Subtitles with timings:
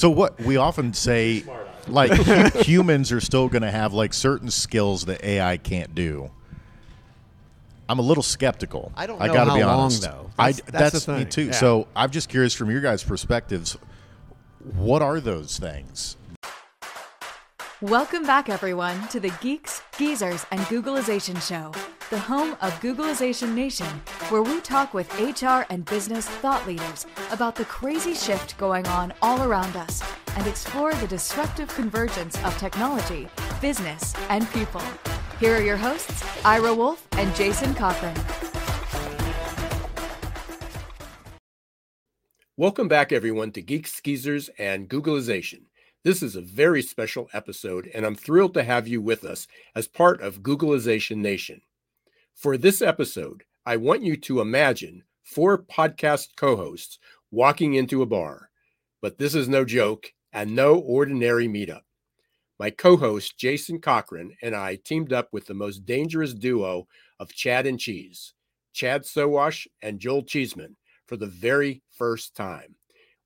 [0.00, 1.44] So what we often say,
[1.86, 2.10] like
[2.66, 6.30] humans are still going to have like certain skills that AI can't do.
[7.86, 8.92] I'm a little skeptical.
[8.96, 10.00] I don't I gotta how be long, honest.
[10.00, 10.30] though.
[10.38, 11.48] I, That's- that's me too.
[11.48, 11.52] Yeah.
[11.52, 13.76] So I'm just curious from your guys' perspectives.
[14.74, 16.16] What are those things?
[17.82, 21.72] Welcome back, everyone, to the Geeks, Geezers, and Googlization Show,
[22.10, 23.86] the home of Googlization Nation,
[24.30, 29.14] where we talk with HR and business thought leaders about the crazy shift going on
[29.22, 30.02] all around us
[30.34, 33.28] and explore the disruptive convergence of technology,
[33.60, 34.82] business, and people.
[35.38, 38.16] Here are your hosts, Ira Wolfe and Jason Cochran.
[42.56, 45.66] Welcome back, everyone, to Geeks Geezers, and Googlization.
[46.02, 49.86] This is a very special episode, and I'm thrilled to have you with us as
[49.86, 51.60] part of Googlization Nation.
[52.36, 56.98] For this episode, I want you to imagine four podcast co hosts
[57.30, 58.50] walking into a bar.
[59.02, 61.82] But this is no joke and no ordinary meetup.
[62.58, 66.86] My co host, Jason Cochran, and I teamed up with the most dangerous duo
[67.18, 68.34] of Chad and Cheese,
[68.72, 72.74] Chad Sowash and Joel Cheeseman, for the very first time.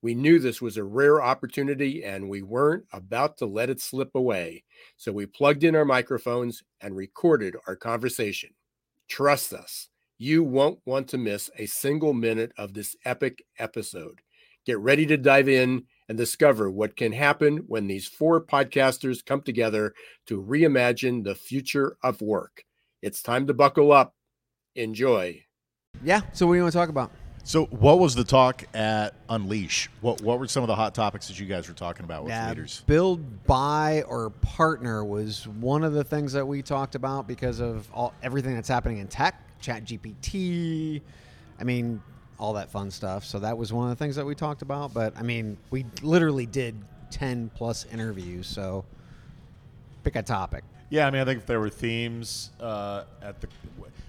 [0.01, 4.13] We knew this was a rare opportunity and we weren't about to let it slip
[4.13, 4.63] away.
[4.97, 8.51] So we plugged in our microphones and recorded our conversation.
[9.07, 14.21] Trust us, you won't want to miss a single minute of this epic episode.
[14.65, 19.41] Get ready to dive in and discover what can happen when these four podcasters come
[19.41, 19.93] together
[20.27, 22.63] to reimagine the future of work.
[23.01, 24.15] It's time to buckle up.
[24.75, 25.43] Enjoy.
[26.03, 26.21] Yeah.
[26.33, 27.11] So what do you want to talk about?
[27.47, 29.91] So what was the talk at Unleash?
[30.01, 32.31] What what were some of the hot topics that you guys were talking about with
[32.31, 32.83] Yeah, leaders?
[32.87, 37.87] build, buy, or partner was one of the things that we talked about because of
[37.93, 41.03] all everything that's happening in tech, Chat GPT.
[41.59, 42.01] I mean,
[42.39, 43.23] all that fun stuff.
[43.23, 44.91] So that was one of the things that we talked about.
[44.91, 46.73] But I mean, we literally did
[47.11, 48.47] ten plus interviews.
[48.47, 48.85] So
[50.03, 50.63] pick a topic.
[50.89, 53.47] Yeah, I mean, I think if there were themes uh, at the,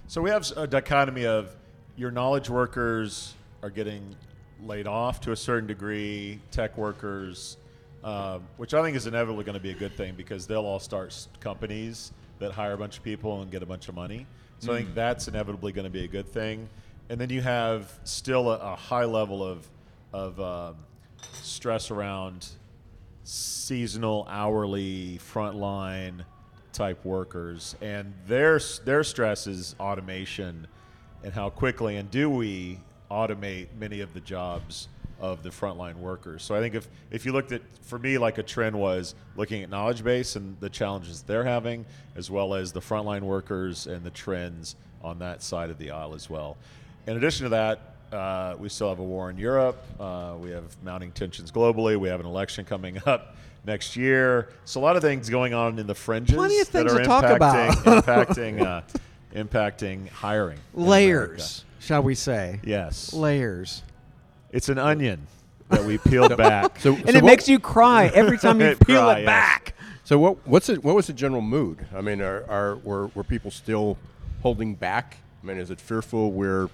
[0.07, 1.55] so we have a dichotomy of
[1.97, 4.15] your knowledge workers are getting
[4.63, 7.57] laid off to a certain degree, tech workers,
[8.05, 10.79] um, which I think is inevitably going to be a good thing because they'll all
[10.79, 14.27] start companies that hire a bunch of people and get a bunch of money.
[14.59, 16.69] So I think that's inevitably going to be a good thing.
[17.09, 19.69] And then you have still a, a high level of
[20.13, 20.77] of um,
[21.43, 22.49] stress around
[23.23, 26.25] seasonal, hourly, frontline
[26.73, 30.67] type workers, and their their stress is automation,
[31.25, 32.79] and how quickly and do we
[33.11, 34.89] automate many of the jobs
[35.21, 36.43] of the frontline workers.
[36.43, 39.63] So I think if if you looked at for me like a trend was looking
[39.63, 44.05] at knowledge base and the challenges they're having, as well as the frontline workers and
[44.05, 46.57] the trends on that side of the aisle as well.
[47.07, 49.83] In addition to that, uh, we still have a war in Europe.
[49.99, 51.99] Uh, we have mounting tensions globally.
[51.99, 54.49] We have an election coming up next year.
[54.65, 57.01] So a lot of things going on in the fringes Plenty of things that are
[57.01, 58.05] to talk impacting, about.
[58.05, 58.83] impacting, uh,
[59.37, 60.59] impacting hiring.
[60.75, 62.61] in Layers, shall we say?
[62.65, 63.83] Yes, Layers.
[64.51, 65.27] it's an onion
[65.69, 66.79] that we peeled back.
[66.81, 69.27] So, And it makes you cry every time you It peel cry, it yes.
[69.27, 69.75] back.
[70.05, 70.47] so what?
[70.47, 70.83] What's it?
[70.83, 71.87] What was the general mood?
[71.95, 73.99] I mean, are, are were, were people still
[74.43, 75.19] holding back?
[75.43, 76.69] I mean, is it fearful where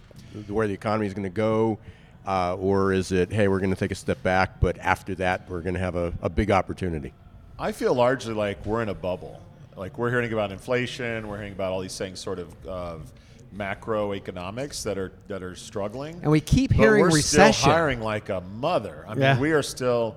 [0.49, 1.79] where the economy is going to go,
[2.27, 5.49] uh, or is it hey, we're going to take a step back, but after that,
[5.49, 7.13] we're going to have a, a big opportunity?
[7.59, 9.41] I feel largely like we're in a bubble.
[9.77, 13.13] Like we're hearing about inflation, we're hearing about all these things, sort of of
[13.55, 16.19] macroeconomics that are that are struggling.
[16.23, 17.53] And we keep But hearing we're recession.
[17.55, 19.05] Still hiring like a mother.
[19.07, 19.39] I mean, Yeah.
[19.41, 20.17] we are still.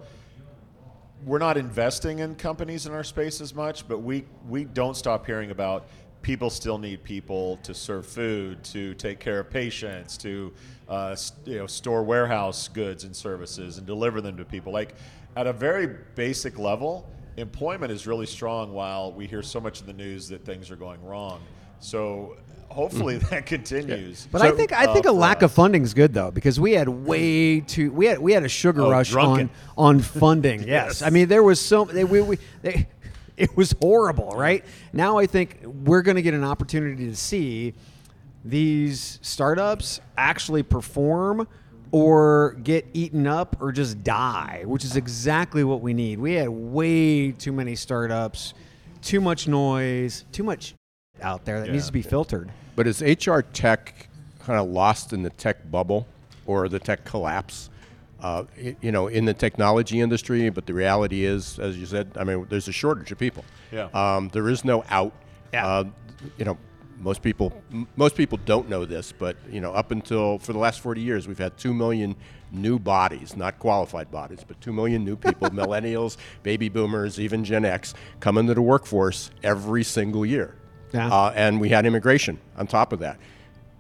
[1.26, 5.26] We're not investing in companies in our space as much, but we we don't stop
[5.26, 5.88] hearing about
[6.22, 10.52] people still need people to serve food, to take care of patients, to
[10.90, 14.72] uh, you know store warehouse goods and services and deliver them to people.
[14.74, 14.96] Like
[15.36, 18.74] at a very basic level, employment is really strong.
[18.74, 21.42] While we hear so much in the news that things are going wrong,
[21.80, 22.38] so
[22.70, 24.28] hopefully that continues.
[24.32, 26.60] But I think I uh, think a for lack of funding is good though because
[26.60, 29.50] we had way too we had we had a sugar Oh, rush drunken.
[29.78, 30.60] on on funding.
[30.68, 30.68] yes.
[30.68, 31.02] Yes.
[31.02, 32.88] I mean there was so they, we, we they,
[33.38, 34.64] it was horrible, right?
[34.94, 37.74] Now I think we're going to get an opportunity to see
[38.44, 41.48] these startups actually perform
[41.96, 46.20] or get eaten up or just die, which is exactly what we need.
[46.20, 48.54] We had way too many startups,
[49.02, 50.76] too much noise, too much
[51.22, 52.52] out there that needs to be filtered.
[52.76, 54.10] But is HR tech
[54.40, 56.06] kind of lost in the tech bubble
[56.46, 57.70] or the tech collapse?
[58.20, 58.44] Uh,
[58.82, 62.46] you know, in the technology industry, but the reality is, as you said, I mean,
[62.50, 63.46] there's a shortage of people.
[63.72, 63.88] Yeah.
[63.94, 65.14] Um, there is no out.
[65.54, 65.66] Yeah.
[65.66, 65.84] Uh,
[66.38, 66.58] you know,
[67.00, 70.60] most people m- most people don't know this, but you know, up until for the
[70.60, 72.16] last 40 years, we've had two million
[72.52, 77.66] new bodies, not qualified bodies, but two million new people, millennials, baby boomers, even Gen
[77.66, 80.56] X, come into the workforce every single year.
[80.94, 81.10] Yeah.
[81.12, 83.18] Uh, and we had immigration on top of that.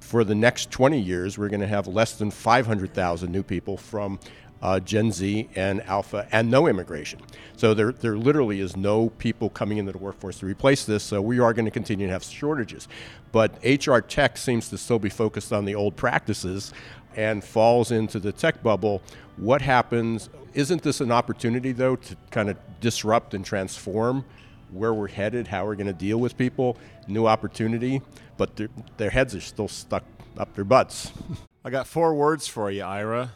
[0.01, 4.19] For the next 20 years, we're going to have less than 500,000 new people from
[4.65, 7.19] uh, Gen Z and Alpha and no immigration.
[7.55, 11.03] So there, there literally is no people coming into the workforce to replace this.
[11.03, 12.87] So we are going to continue to have shortages.
[13.31, 16.73] But HR tech seems to still be focused on the old practices
[17.15, 19.03] and falls into the tech bubble.
[19.37, 20.31] What happens?
[20.55, 24.25] Isn't this an opportunity, though, to kind of disrupt and transform
[24.71, 26.75] where we're headed, how we're going to deal with people?
[27.07, 28.01] New opportunity,
[28.35, 30.03] but their, their heads are still stuck
[30.39, 31.11] up their butts.
[31.63, 33.31] I got four words for you, Ira.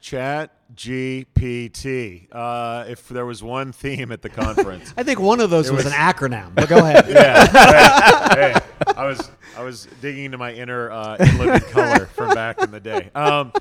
[0.00, 2.28] Chat GPT.
[2.30, 5.84] Uh, if there was one theme at the conference, I think one of those was,
[5.84, 6.54] was- an acronym.
[6.54, 7.06] But go ahead.
[7.08, 8.60] yeah, hey, hey,
[8.96, 12.80] I was I was digging into my inner uh, living color from back in the
[12.80, 13.10] day.
[13.14, 13.52] Um,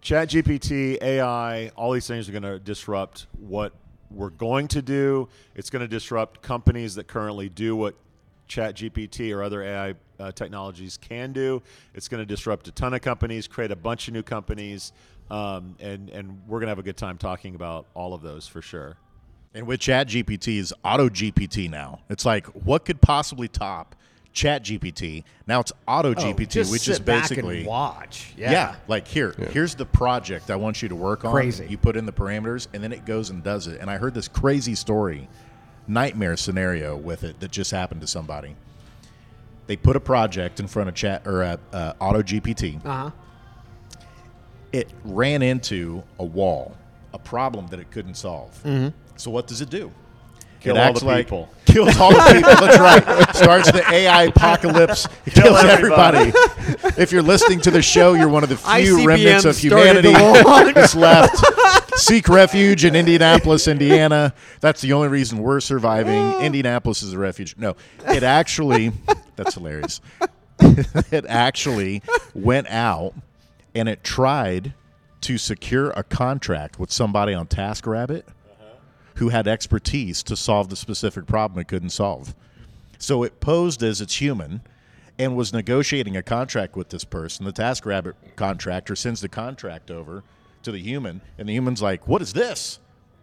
[0.00, 3.72] Chat GPT, AI, all these things are going to disrupt what
[4.10, 5.28] we're going to do.
[5.54, 7.94] It's going to disrupt companies that currently do what
[8.46, 11.62] Chat GPT or other AI uh, technologies can do.
[11.94, 14.92] It's going to disrupt a ton of companies, create a bunch of new companies,
[15.30, 18.46] um, and and we're going to have a good time talking about all of those
[18.46, 18.96] for sure.
[19.54, 22.00] And with Chat GPT is Auto GPT now.
[22.10, 23.94] It's like what could possibly top
[24.32, 25.22] Chat GPT?
[25.46, 28.34] Now it's Auto Oh, GPT, just which sit is back basically and watch.
[28.36, 28.50] Yeah.
[28.50, 28.76] Yeah.
[28.88, 31.32] like here, here's the project I want you to work on.
[31.32, 31.66] Crazy.
[31.68, 33.80] You put in the parameters, and then it goes and does it.
[33.80, 35.28] And I heard this crazy story,
[35.86, 38.56] nightmare scenario with it that just happened to somebody.
[39.66, 42.84] They put a project in front of Chat or uh, uh, Auto GPT.
[42.84, 43.10] Uh huh.
[44.72, 46.76] It ran into a wall,
[47.12, 48.52] a problem that it couldn't solve.
[48.64, 48.88] Mm-hmm.
[49.16, 49.92] So what does it do?
[50.60, 51.48] Kill it all acts the like- people.
[51.74, 52.54] Kills all the people.
[52.66, 53.34] That's right.
[53.34, 55.08] Starts the AI apocalypse.
[55.26, 56.32] Kills everybody.
[56.96, 60.12] if you're listening to the show, you're one of the few ICBM remnants of humanity
[60.12, 61.83] that's left.
[61.96, 64.34] Seek refuge in Indianapolis, Indiana.
[64.60, 66.20] That's the only reason we're surviving.
[66.20, 66.40] Oh.
[66.40, 67.56] Indianapolis is a refuge.
[67.56, 67.76] No,
[68.08, 68.92] it actually.
[69.36, 70.00] That's hilarious.
[70.60, 72.02] it actually
[72.34, 73.14] went out
[73.74, 74.74] and it tried
[75.22, 78.64] to secure a contract with somebody on TaskRabbit uh-huh.
[79.16, 82.34] who had expertise to solve the specific problem it couldn't solve.
[82.98, 84.62] So it posed as it's human
[85.18, 87.44] and was negotiating a contract with this person.
[87.44, 90.24] The TaskRabbit contractor sends the contract over
[90.64, 92.78] to the human, and the human's like, What is this?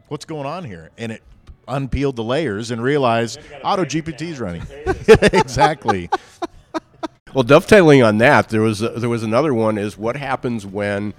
[0.08, 0.92] What's going on here?
[0.98, 1.24] And it
[1.68, 4.64] unpeeled the layers and realized Auto GPT's running.
[5.34, 6.10] exactly.
[7.34, 11.14] Well, dovetailing on that, there was there was another one is what happens when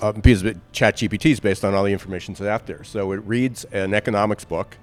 [0.00, 2.82] uh, because ChatGPT is based on all the information that's out there.
[2.82, 4.78] So it reads an economics book,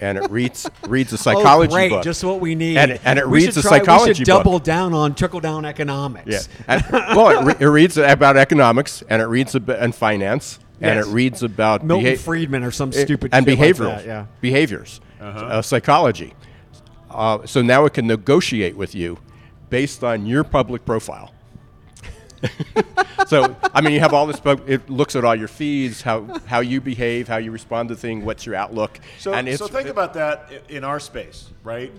[0.00, 1.90] and it reads reads a psychology oh, great.
[1.90, 2.04] book.
[2.04, 2.76] Just what we need.
[2.76, 4.44] And it- and it we reads a try, psychology We should book.
[4.44, 6.26] double down on trickle down economics.
[6.28, 6.40] yeah.
[6.68, 10.98] And, well, it, re- it reads about economics, and it reads about and finance, and
[10.98, 14.06] it reads about Milton beha- Friedman or some it- stupid and shit like behavioral that,
[14.06, 14.26] yeah.
[14.40, 16.34] behaviors, uh, psychology.
[17.10, 19.18] Uh, so now it can negotiate with you
[19.70, 21.32] based on your public profile.
[23.26, 24.40] so I mean, you have all this.
[24.40, 27.96] pub- It looks at all your feeds, how how you behave, how you respond to
[27.96, 31.92] things, what's your outlook, So, and so think about that in our space, right?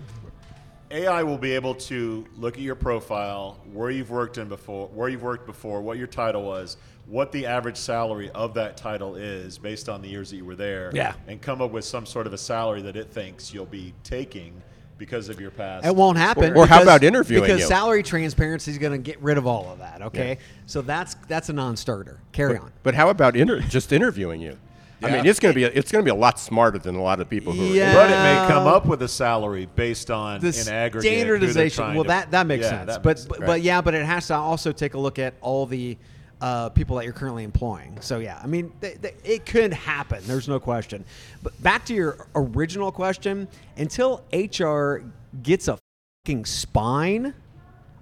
[0.90, 5.10] AI will be able to look at your profile, where you've worked in before, where
[5.10, 9.58] you've worked before, what your title was, what the average salary of that title is
[9.58, 11.12] based on the years that you were there, Yeah.
[11.26, 14.62] and come up with some sort of a salary that it thinks you'll be taking
[14.98, 15.86] because of your past.
[15.86, 16.52] It won't happen.
[16.52, 17.66] Or- or how about interviewing Because you?
[17.66, 20.02] salary transparency is going to get rid of all of that.
[20.02, 22.20] Okay, so that's that's a non-starter.
[22.32, 22.72] Carry on.
[22.82, 24.58] But how about inter- just interviewing you?
[25.00, 26.96] I mean, it's going to be a, it's going to be a lot smarter than
[26.96, 27.66] a lot of people who.
[27.66, 27.92] Yeah.
[27.92, 31.94] Are, But it may come up with a salary based on the in aggregate standardization.
[31.94, 32.86] Well, to- that that makes Yeah, sense.
[32.94, 33.46] that but makes- but, right.
[33.46, 35.96] but yeah, but it has to also take a look at all the
[36.40, 37.98] uh, people that you're currently employing.
[38.00, 40.22] So yeah, I mean, it could happen.
[40.26, 41.04] There's no question.
[41.42, 45.02] But back to your original question, until HR
[45.42, 45.78] gets a
[46.24, 47.34] fucking spine,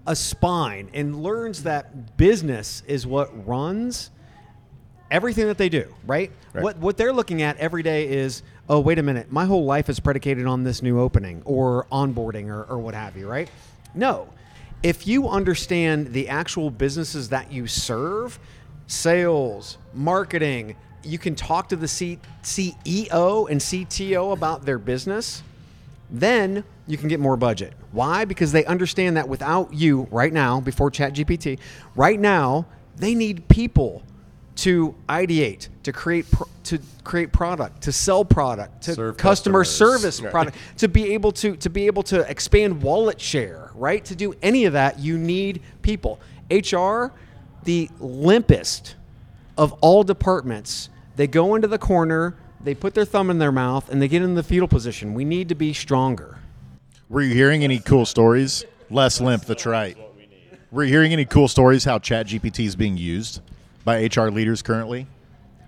[0.07, 4.11] a spine, and learns that business is what runs
[5.11, 6.31] everything that they do, right?
[6.53, 6.63] Right.
[6.63, 9.89] What what they're looking at every day is, oh, wait a minute, my whole life
[9.89, 13.49] is predicated on this new opening or onboarding or, or what have you, right?
[13.95, 14.29] No.
[14.87, 18.39] If you understand the actual businesses that you serve,
[18.87, 25.43] sales, marketing, you can talk to the C- CEO and CTO about their business
[26.09, 27.73] then you can get more budget.
[27.91, 28.25] Why?
[28.25, 31.59] Because they understand that without you right now, before ChatGPT,
[31.97, 32.67] right now,
[32.97, 34.05] they need people
[34.57, 40.01] to ideate, to create, pro- to create product, to sell product, to Serve customer customers.
[40.03, 44.05] service product, to be able to to be able to expand wallet share, right?
[44.07, 46.21] To do any of that, you need people.
[46.51, 47.13] HR,
[47.65, 48.95] the limpest
[49.57, 53.91] of all departments, they go into the corner, they put their thumb in their mouth,
[53.91, 55.15] and they get in the fetal position.
[55.15, 56.39] We need to be stronger.
[57.09, 58.65] Were you hearing any cool stories?
[58.91, 59.97] Less limp, that's right.
[60.71, 63.41] Were you hearing any cool stories how ChatGPT is being used
[63.85, 65.07] by HR leaders currently?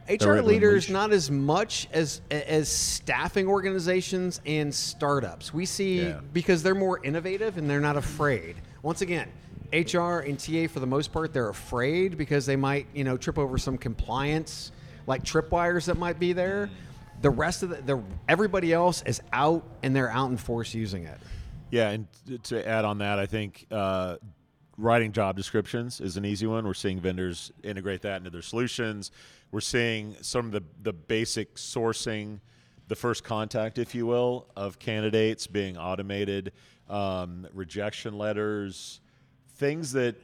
[0.08, 5.52] HR leaders not as much as as staffing organizations and startups.
[5.52, 6.20] We see Yeah.
[6.32, 8.56] because they're more innovative and they're not afraid.
[8.82, 9.28] Once again,
[9.72, 13.38] HR and TA for the most part they're afraid because they might you know trip
[13.38, 14.72] over some compliance
[15.06, 16.70] like tripwires that might be there.
[17.20, 21.04] The rest of the, the everybody else is out and they're out in force using
[21.04, 21.18] it.
[21.70, 22.06] Yeah, and
[22.44, 24.16] to add on that, I think uh,
[24.78, 26.64] writing job descriptions is an easy one.
[26.64, 29.10] We're seeing vendors integrate that into their solutions.
[29.50, 32.38] We're seeing some of the, the basic sourcing,
[32.86, 36.52] the first contact, if you will, of candidates being automated,
[36.88, 39.00] um, rejection letters,
[39.56, 40.14] things that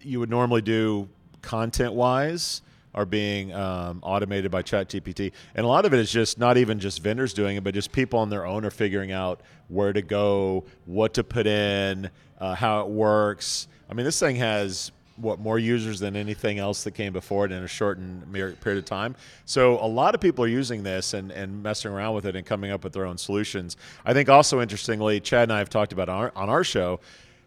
[0.00, 1.08] you would normally do
[1.42, 2.62] content wise
[2.94, 6.78] are being um, automated by ChatGPT, and a lot of it is just not even
[6.78, 10.00] just vendors doing it, but just people on their own are figuring out where to
[10.00, 13.68] go, what to put in, uh, how it works.
[13.88, 17.52] I mean, this thing has what more users than anything else that came before it
[17.52, 19.16] in a shortened period of time.
[19.46, 22.44] So a lot of people are using this and, and messing around with it and
[22.44, 23.76] coming up with their own solutions.
[24.04, 27.00] I think also interestingly, Chad and I have talked about on our, on our show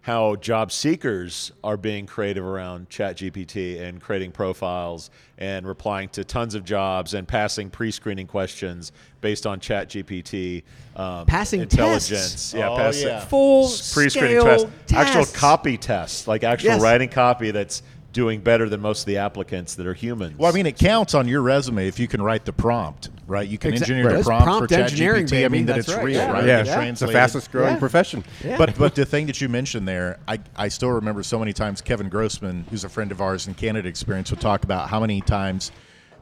[0.09, 6.55] how job seekers are being creative around ChatGPT and creating profiles and replying to tons
[6.55, 10.63] of jobs and passing pre-screening questions based on ChatGPT.
[10.95, 12.53] Um, Passing intelligence, tests.
[12.55, 13.19] yeah, Oh, passing yeah.
[13.25, 16.81] Full pre-screening scale tests, actual copy tests, like actual Yes.
[16.81, 20.37] writing copy that's doing better than most of the applicants that are humans.
[20.37, 23.47] Well, I mean, it counts on your resume if you can write the prompt, right?
[23.47, 24.17] You can Exa- engineer Right.
[24.17, 25.45] the prompt, prompt for engineering, ChatGPT.
[25.45, 26.03] I mean, that it's right.
[26.03, 26.31] real, Yeah.
[26.31, 26.45] right?
[26.45, 27.79] Yeah, It's it's the fastest growing Yeah.
[27.79, 28.23] profession.
[28.43, 28.57] Yeah.
[28.57, 31.81] But but the thing that you mentioned there, I, I still remember so many times
[31.81, 35.21] Kevin Grossman, who's a friend of ours in Candidate Experience, would talk about how many
[35.21, 35.71] times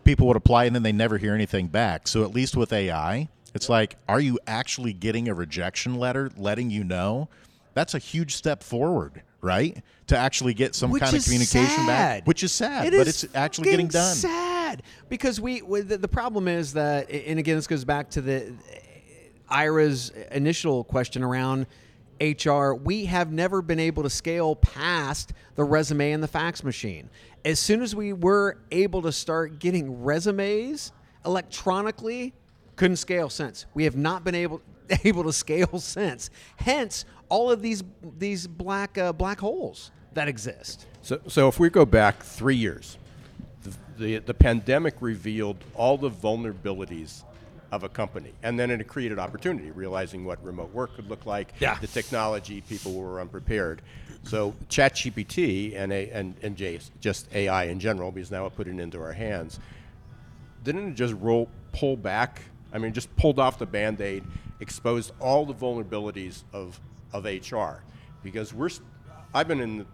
[0.03, 2.07] people would apply and then they never hear anything back.
[2.07, 6.69] So at least with AI, it's like, are you actually getting a rejection letter letting
[6.69, 7.29] you know?
[7.73, 9.81] That's a huge step forward, right?
[10.07, 13.23] To actually get some Which kind of communication back, which is sad, It but is
[13.23, 14.15] it's actually getting done.
[14.15, 18.53] Sad because we the problem is that, and again, this goes back to the
[19.49, 21.67] Ira's initial question around
[22.19, 22.73] HR.
[22.73, 27.09] We have never been able to scale past the resume and the fax machine.
[27.45, 30.91] As soon as we were able to start getting resumes
[31.25, 32.33] electronically,
[32.75, 33.65] couldn't scale since.
[33.73, 34.61] We have not been able
[35.03, 36.29] able to scale since.
[36.57, 37.83] Hence, all of these
[38.17, 40.85] these black uh, black holes that exist.
[41.01, 42.97] So, so if we go back three years,
[43.63, 47.23] the, the, the pandemic revealed all the vulnerabilities
[47.71, 51.53] of a company, and then it created opportunity, realizing what remote work could look like,
[51.59, 51.77] Yeah.
[51.79, 53.81] the technology, people were unprepared.
[54.23, 56.57] So ChatGPT and, a, and, and
[56.99, 59.59] just AI in general, because now it put it into our hands,
[60.63, 62.41] didn't it just roll pull back?
[62.73, 64.23] I mean, just pulled off the band-aid,
[64.59, 66.79] exposed all the vulnerabilities of
[67.13, 67.83] of HR,
[68.23, 68.69] because we're.
[69.33, 69.85] I've been in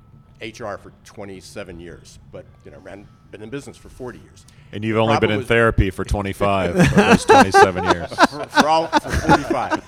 [0.42, 4.46] HR for 27 years, but you know, ran been in business for 40 years.
[4.72, 8.10] and you've only been in therapy for 25 of those 27 years.
[8.30, 9.88] for, for all for 45.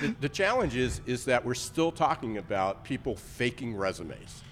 [0.00, 4.42] the, the challenge is is that we're still talking about people faking resumes,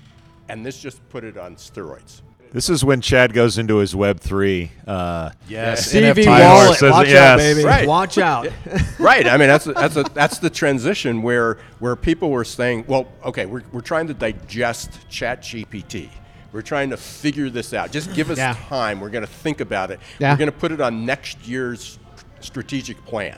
[0.49, 2.23] and this just put it on steroids.
[2.55, 4.71] This is when Chad goes into his Web three.
[4.87, 7.17] Uh, Yes, CV wallet, says- watch yes.
[7.33, 7.65] out, baby.
[7.65, 7.89] Right.
[7.89, 8.47] Watch out.
[9.01, 9.27] right.
[9.27, 13.45] I mean, that's that's a, that's the transition where where people were saying, well, okay,
[13.47, 16.11] we're, we're trying to digest Chat GPT.
[16.53, 17.91] We're trying to figure this out.
[17.91, 18.55] Just give us Yeah.
[18.69, 19.01] time.
[19.01, 19.99] We're going to think about it.
[20.21, 20.33] Yeah.
[20.33, 21.99] We're going to put it on next year's
[22.39, 23.37] strategic plan.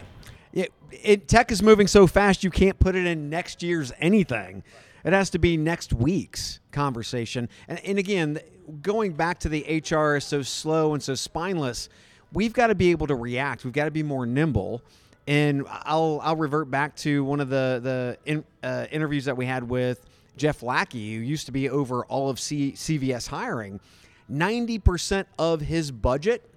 [0.53, 4.63] It, it, tech is moving so fast you can't put it in next year's anything.
[5.05, 7.49] It has to be next week's conversation.
[7.69, 8.41] And, and again,
[8.83, 11.89] going back to the HR is so slow and so spineless,
[12.33, 13.65] we've got to be able to react.
[13.65, 14.83] We've got to be more nimble.
[15.27, 19.45] And I'll I'll revert back to one of the the in, uh, interviews that we
[19.45, 20.07] had with
[20.37, 23.81] Jeff Lackey, who used to be over all of C, CVS hiring.
[24.29, 26.49] Ninety percent of his budget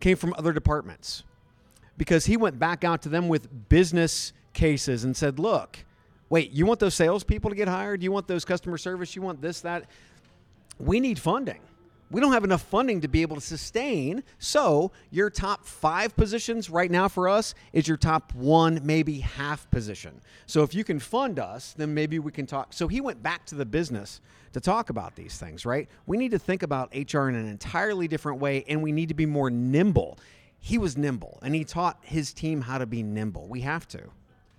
[0.00, 1.24] came from other departments
[1.98, 5.84] because he went back out to them with business cases and said, "Look,
[6.30, 8.02] wait, you want those salespeople to get hired?
[8.02, 9.14] You want those customer service?
[9.14, 9.84] You want this, that?
[10.78, 11.60] We need funding.
[12.10, 14.22] we don't have enough funding to be able to sustain.
[14.38, 19.68] So your top five positions right now for us is your top one, maybe half
[19.70, 20.20] position.
[20.46, 22.72] So if you can fund us, then maybe we can talk.
[22.72, 24.20] So he went back to the business
[24.52, 25.88] to talk about these things, right?
[26.06, 29.14] We need to think about HR in an entirely different way, and we need to
[29.14, 30.18] be more nimble.
[30.60, 33.48] He was nimble, and he taught his team how to be nimble.
[33.48, 34.10] We have to.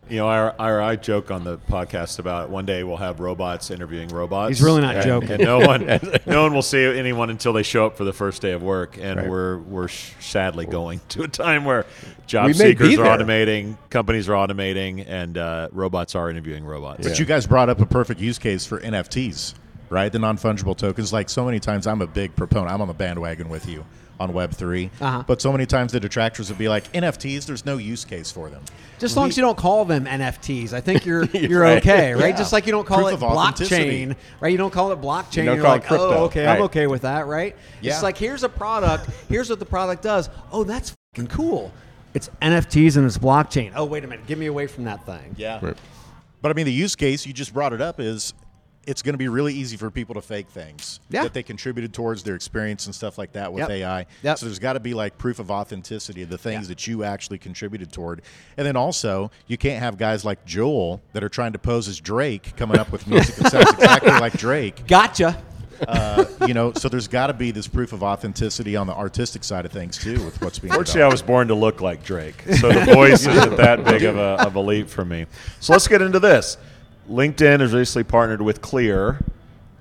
[0.09, 3.71] You know, our, our I joke on the podcast about one day we'll have robots
[3.71, 4.49] interviewing robots.
[4.49, 5.31] He's really not and, joking.
[5.31, 5.85] And no one,
[6.25, 8.97] no one will see anyone until they show up for the first day of work.
[8.97, 9.29] And Right.
[9.29, 11.85] we're we're sadly going to a time where
[12.25, 17.07] job We seekers are automating, companies are automating, and uh, robots are interviewing robots.
[17.07, 19.55] But you guys brought up a perfect use case for NFTs,
[19.89, 20.11] right?
[20.11, 21.11] The non fungible tokens.
[21.11, 22.71] Like so many times, I'm a big proponent.
[22.71, 23.85] I'm on the bandwagon with you
[24.19, 25.23] on Web 3 Uh-huh.
[25.27, 27.45] But so many times the detractors would be like, NFTs.
[27.45, 28.63] There's no use case for them.
[28.99, 31.77] Just as long as you don't call them NFTs, I think you're you're right.
[31.77, 32.29] okay, right?
[32.29, 32.35] Yeah.
[32.35, 34.51] Just like you don't call Proof it blockchain, right?
[34.51, 35.37] You don't call it blockchain.
[35.37, 36.09] You don't are call like, crypto.
[36.09, 37.55] oh, okay, I'm okay with that, right?
[37.81, 37.93] Yeah.
[37.93, 39.09] It's like here's a product.
[39.29, 40.29] Here's what the product does.
[40.51, 41.71] Oh, that's fucking cool.
[42.13, 43.73] It's NFTs and it's blockchain.
[43.75, 45.35] Oh, wait a minute, get me away from that thing.
[45.37, 45.59] Yeah.
[45.61, 45.77] Right.
[46.41, 48.33] But I mean, the use case you just brought it up is
[48.87, 51.23] it's going to be really easy for people to fake things Yeah.
[51.23, 53.69] that they contributed towards their experience and stuff like that with Yep.
[53.69, 54.05] AI.
[54.23, 54.37] Yep.
[54.39, 56.69] So there's got to be like proof of authenticity of the things Yeah.
[56.69, 58.21] that you actually contributed toward.
[58.57, 61.99] And then also, you can't have guys like Joel that are trying to pose as
[61.99, 64.87] Drake coming up with music that sounds exactly like Drake.
[64.87, 65.43] Gotcha.
[65.87, 69.43] Uh, you know, so there's got to be this proof of authenticity on the artistic
[69.43, 72.41] side of things too with what's being Fortunately, I was born to look like Drake,
[72.59, 75.27] so the voice isn't that big of a, of a leap for me.
[75.59, 76.57] So let's get into this.
[77.09, 79.19] LinkedIn has recently partnered with Clear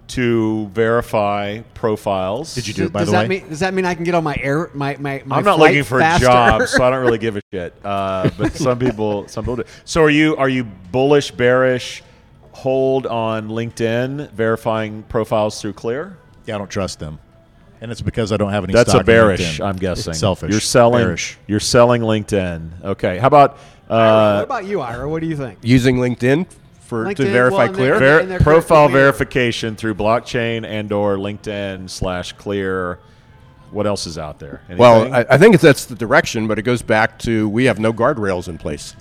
[0.09, 2.55] to verify profiles.
[2.55, 3.41] Did you do it by does the that way?
[3.41, 5.59] mean does that mean I can get on my air my my, my I'm not
[5.59, 6.27] looking for faster?
[6.27, 7.75] a job, so I don't really give a shit.
[7.85, 9.65] Uh, but some people, some people do.
[9.85, 12.03] So are you are you bullish, bearish?
[12.53, 16.17] Hold on LinkedIn verifying profiles through Clear.
[16.47, 17.19] yeah, I don't trust them.
[17.83, 19.59] And it's because I don't have any That's stock a bearish.
[19.59, 19.67] LinkedIn.
[19.67, 20.13] I'm guessing.
[20.13, 20.51] It's selfish.
[20.51, 21.05] You're selling.
[21.05, 21.37] Bearish.
[21.47, 22.85] You're selling LinkedIn.
[22.85, 23.19] Okay.
[23.19, 23.59] How about
[23.91, 23.99] Ira,
[24.35, 25.09] what uh, about you, Ira?
[25.09, 25.59] What do you think?
[25.63, 26.47] Using LinkedIn
[26.87, 27.99] for to verify well, clear.
[27.99, 29.01] they're- ver- they're profile clear.
[29.01, 32.99] verification through blockchain and or LinkedIn slash Clear?
[33.73, 34.63] What else is out there?
[34.77, 37.93] Well, I, I think that's the direction, but it goes back to we have no
[37.93, 38.95] guardrails in place.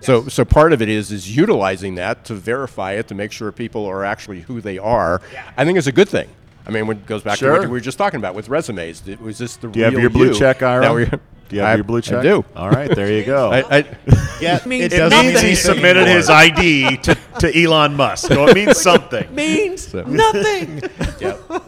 [0.00, 3.52] So, so part of it is is utilizing that to verify it to make sure
[3.52, 5.20] people are actually who they are.
[5.56, 6.28] I think it's a good thing.
[6.66, 9.02] I mean, when it goes back to what we were just talking about with resumes.
[9.20, 10.34] Was this the do you have your blue you?
[10.34, 11.20] check, Ira?
[11.50, 12.18] Now do you have I- your blue check?
[12.18, 12.44] I do.
[12.54, 13.50] All right, there you go.
[13.52, 13.84] I, I,
[14.40, 15.26] Yeah, means it it nothing.
[15.28, 16.16] means he submitted anymore.
[16.18, 18.28] his ID to, to Elon Musk.
[18.28, 19.34] So it means something.
[19.34, 20.82] Means So- nothing.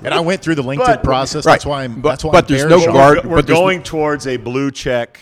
[0.04, 1.44] And I went through the LinkedIn But- process.
[1.46, 1.54] Right.
[1.54, 2.00] That's why I'm.
[2.00, 4.36] But- that's why but I'm there's no on guard- We're but there's going towards a
[4.36, 5.18] blue check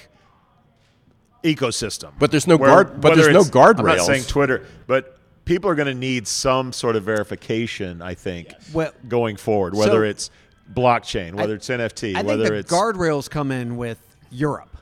[1.42, 2.12] ecosystem.
[2.18, 5.70] But there's no Where- guard- but there's no it's- I'm not saying Twitter, but people
[5.70, 8.02] are going to need some sort of verification.
[8.02, 10.30] I think Well- going forward, whether So- it's
[10.72, 13.98] blockchain, whether it's NFT, I think whether the it's guardrails come in with
[14.30, 14.76] Europe.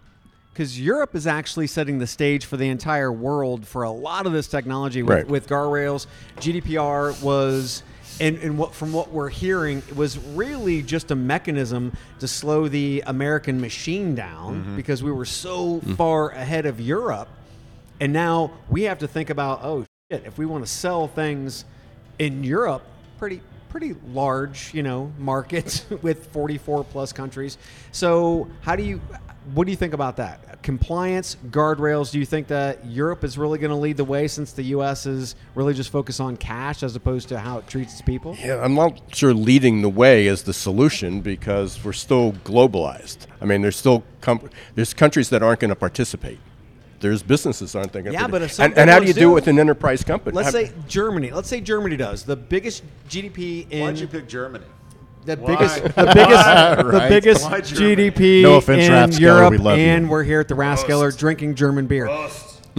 [0.53, 4.33] Because Europe is actually setting the stage for the entire world for a lot of
[4.33, 5.29] this technology with, Right.
[5.29, 6.07] with guardrails.
[6.41, 7.85] GDPR was,
[8.21, 12.67] and, and what from what we're hearing, it was really just a mechanism to slow
[12.67, 14.77] the American machine down Mm-hmm.
[14.77, 15.97] because we were so Mm.
[15.97, 17.29] far ahead of Europe.
[18.01, 21.65] And now we have to think about, oh shit, if we want to sell things
[22.19, 22.83] in Europe,
[23.19, 27.59] pretty pretty large, you know, markets with 44 plus countries.
[27.93, 28.99] So, how do you
[29.55, 30.63] what do you think about that?
[30.63, 34.53] Compliance, guardrails, do you think that Europe is really going to lead the way since
[34.53, 38.03] the US is really just focused on cash as opposed to how it treats its
[38.03, 38.37] people?
[38.39, 43.27] Yeah, I'm not sure leading the way is the solution because we're still globalized.
[43.41, 46.39] I mean, there's still com- there's countries that aren't going to participate.
[47.01, 48.13] There's businesses aren't going to.
[48.13, 50.35] Yeah, but if and, and how do you do do- it with an enterprise company?
[50.35, 51.31] Let's How- say Germany.
[51.31, 52.25] Let's say Germany does.
[52.25, 54.65] The biggest GDP in Why'd you pick Germany?
[55.29, 55.57] The Why?
[55.57, 57.09] biggest, the biggest, the Right.
[57.11, 58.11] biggest Why Germany?
[58.11, 59.85] GDP No offense, in Rathskeller, Europe, we love you.
[59.85, 62.09] and we're here at the Rathskeller drinking German beer.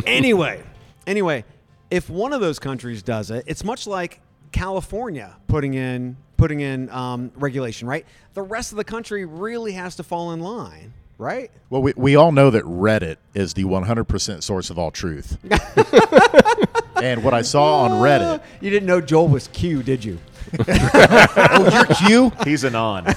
[0.06, 0.64] Anyway,
[1.06, 1.44] anyway,
[1.92, 4.22] if one of those countries does it, it's much like
[4.54, 8.06] California putting in putting in um, regulation, right?
[8.34, 11.52] The rest of the country really has to fall in line, right?
[11.70, 15.38] Well, we, we all know that Reddit is the 100% source of all truth.
[17.04, 20.18] and what I saw on Reddit, You didn't know Joel was Q, did you?
[20.68, 21.96] oh, you're
[22.32, 22.32] Q?
[22.44, 23.06] He's an on.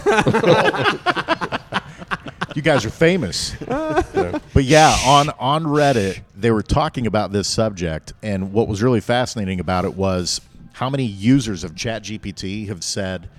[2.55, 3.57] You guys are famous.
[3.67, 9.01] but yeah, on on Reddit, they were talking about this subject, and what was really
[9.01, 10.43] fascinating about it was
[10.75, 13.31] how many users of ChatGPT have said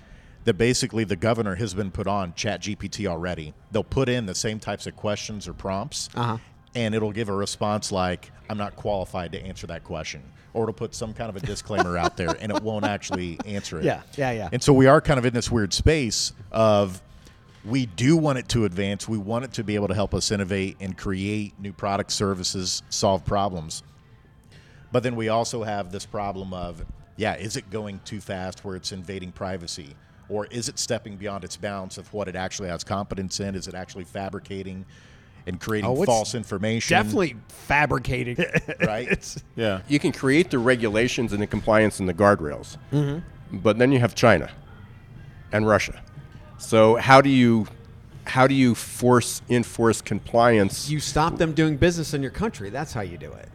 [0.45, 3.53] that basically the governor has been put on ChatGPT already.
[3.71, 6.09] They'll put in the same types of questions or prompts.
[6.15, 6.37] Uh-huh.
[6.73, 10.23] and it'll give a response like, "I'm not qualified to answer that question,"
[10.53, 13.79] or it'll put some kind of a disclaimer out there, and it won't actually answer
[13.79, 13.83] it.
[13.83, 14.49] Yeah, yeah, yeah.
[14.51, 17.01] And so we are kind of in this weird space of
[17.65, 19.07] we do want it to advance.
[19.07, 22.83] We want it to be able to help us innovate and create new products, services,
[22.89, 23.83] solve problems.
[24.91, 26.85] But then we also have this problem of,
[27.15, 29.95] yeah, is it going too fast where it's invading privacy?
[30.29, 33.55] Or is it stepping beyond its bounds of what it actually has competence in?
[33.55, 34.85] Is it actually fabricating
[35.45, 36.95] and creating Oh, false information?
[36.95, 38.37] Definitely fabricating.
[38.81, 39.07] Right?
[39.07, 39.81] It's- Yeah.
[39.87, 43.57] You can create the regulations and the compliance and the guardrails, Mm-hmm.
[43.59, 44.49] but then you have China
[45.51, 46.01] and Russia.
[46.57, 47.67] So how do you
[48.25, 50.89] how do you force enforce compliance?
[50.89, 52.69] you stop them doing business in your country.
[52.69, 53.49] That's how you do it.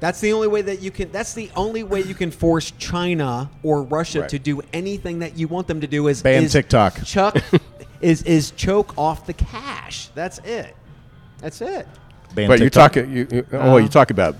[0.00, 1.10] That's the only way that you can.
[1.12, 4.28] That's the only way you can force China or Russia Right.
[4.30, 6.08] to do anything that you want them to do.
[6.08, 7.04] Is Ban is TikTok.
[7.04, 7.36] Chuck
[8.00, 10.08] is is choke off the cash.
[10.14, 10.74] That's it.
[11.44, 11.86] That's it.
[12.34, 12.94] Ban but you TikTok.
[12.94, 13.88] talk you, you, oh you uh-huh.
[13.88, 14.34] talk about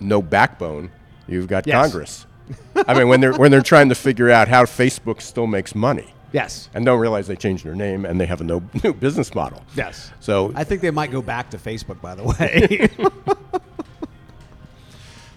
[0.00, 0.90] no backbone.
[1.28, 1.80] You've got Yes.
[1.80, 2.26] Congress.
[2.74, 6.12] I mean when they're when they're trying to figure out how Facebook still makes money
[6.32, 6.68] Yes.
[6.74, 9.64] and don't realize they changed their name and they have a no, new business model.
[9.76, 10.10] Yes.
[10.18, 12.00] So I think they might go back to Facebook.
[12.00, 12.88] By the way.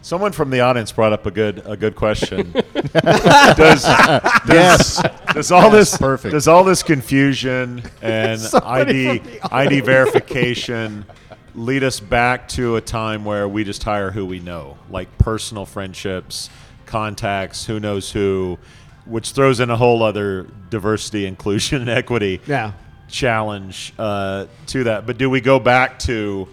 [0.10, 2.52] Someone from the audience brought up a good a good question.
[2.94, 5.00] does, yes.
[5.36, 6.32] does all this perfect.
[6.32, 11.06] does all this confusion and ID ID verification
[11.54, 15.68] lead us back to a time where we just hire who we know, like personal
[15.68, 16.50] friendships,
[16.88, 18.58] contacts, who knows who,
[19.06, 22.72] which throws in a whole other diversity, inclusion, and equity yeah.
[23.10, 25.06] challenge uh, to that.
[25.06, 26.48] But do we go back to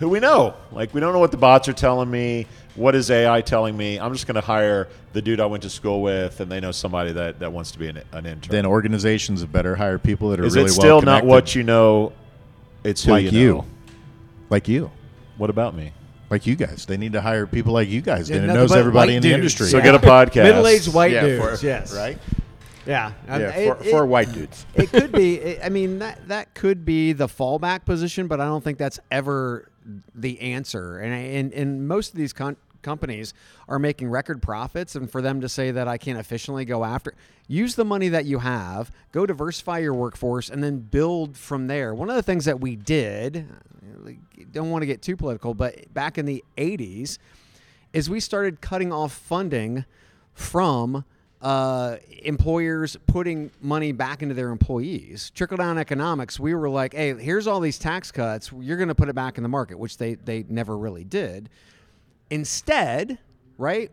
[0.00, 0.54] who we know?
[0.72, 2.48] Like we don't know what the bots are telling me.
[2.74, 3.98] What is AI telling me?
[4.00, 6.72] I'm just going to hire the dude I went to school with, and they know
[6.72, 8.50] somebody that, that wants to be an, an intern.
[8.50, 11.54] Then organizations have better hire people that are is really it still well not what
[11.54, 12.12] you know?
[12.84, 13.66] It's who like you, you, know.
[14.50, 14.90] like you,
[15.36, 15.92] What about me?
[16.30, 16.86] like you guys.
[16.86, 18.30] They need to hire people like you guys.
[18.30, 19.34] Yeah, and it knows everybody white in the dudes.
[19.38, 19.66] industry.
[19.66, 19.82] So Yeah.
[19.84, 20.44] get a podcast.
[20.44, 21.60] Middle-aged white Yeah, dudes.
[21.60, 21.94] for- yes.
[21.94, 22.18] right?
[22.86, 23.12] Yeah.
[23.28, 23.42] yeah, Um,
[23.76, 24.64] for, it- for white dudes.
[24.74, 25.60] it could be.
[25.60, 29.68] I mean, that that could be the fallback position, but I don't think that's ever
[30.14, 30.98] the answer.
[30.98, 33.32] And and, and most of these con- companies
[33.68, 37.14] are making record profits, and for them to say that I can't efficiently go after,
[37.48, 41.94] use the money that you have, go diversify your workforce, and then build from there.
[41.94, 43.46] One of the things that we did,
[44.50, 47.18] don't want to get too political, but back in the '80s,
[47.92, 49.84] is we started cutting off funding
[50.34, 51.04] from
[51.42, 55.30] uh, employers putting money back into their employees.
[55.34, 56.38] Trickle down economics.
[56.38, 58.52] We were like, hey, here's all these tax cuts.
[58.56, 61.50] You're going to put it back in the market, which they they never really did.
[62.30, 63.18] Instead,
[63.58, 63.90] right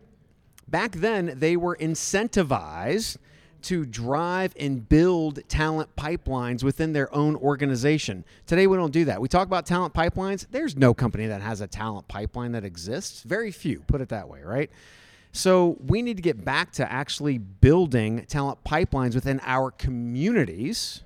[0.68, 3.16] back then, they were incentivized
[3.62, 8.24] to drive and build talent pipelines within their own organization.
[8.46, 9.20] Today, we don't do that.
[9.20, 10.46] We talk about talent pipelines.
[10.50, 13.22] There's no company that has a talent pipeline that exists.
[13.22, 14.70] Very few, put it that way, right?
[15.32, 21.02] So we need to get back to actually building talent pipelines within our communities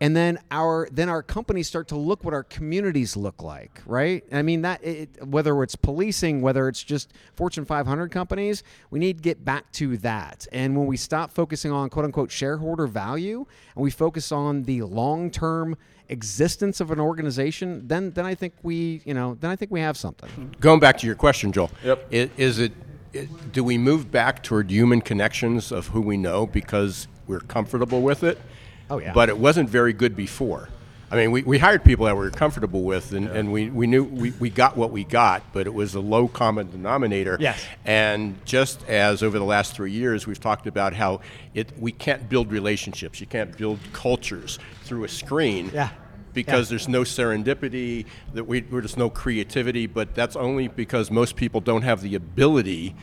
[0.00, 4.22] and then our then our companies start to look what our communities look like right
[4.32, 9.16] i mean that it, whether it's policing whether it's just fortune 500 companies we need
[9.16, 13.44] to get back to that and when we stop focusing on quote unquote shareholder value
[13.74, 15.76] and we focus on the long term
[16.10, 19.80] existence of an organization then then i think we you know then i think we
[19.80, 21.72] have something Going back to your question, Joel.
[21.82, 22.06] Yep.
[22.12, 22.72] i- Is it, it?
[23.52, 28.22] Do we move back toward human connections of who we know because we're comfortable with
[28.22, 28.40] it?
[28.90, 29.12] Oh, yeah.
[29.12, 30.68] But it wasn't very good before.
[31.10, 33.86] I mean, we, we hired people that we were comfortable with, and, and we, we
[33.86, 37.38] knew we, we got what we got, but it was a low common denominator.
[37.40, 37.64] Yes.
[37.86, 41.20] And just as over the last three years, we've talked about how
[41.54, 45.90] it we can't build relationships, you can't build cultures through a screen Yeah.
[46.44, 46.74] Because Yeah.
[46.76, 51.82] there's no serendipity, that we, there's no creativity, but that's only because most people don't
[51.82, 52.94] have the ability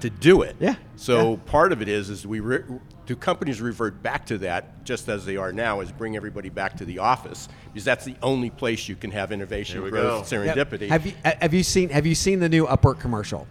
[0.00, 0.54] to do it.
[0.60, 1.36] Yeah, So yeah.
[1.46, 2.60] part of it is, is we re,
[3.06, 6.76] do companies revert back to that just as they are now, is bring everybody back
[6.76, 10.28] to the office because that's the only place you can have innovation, Here we growth,
[10.30, 10.36] go.
[10.36, 10.88] serendipity.
[10.88, 13.46] have you have you seen have you seen the new upwork commercial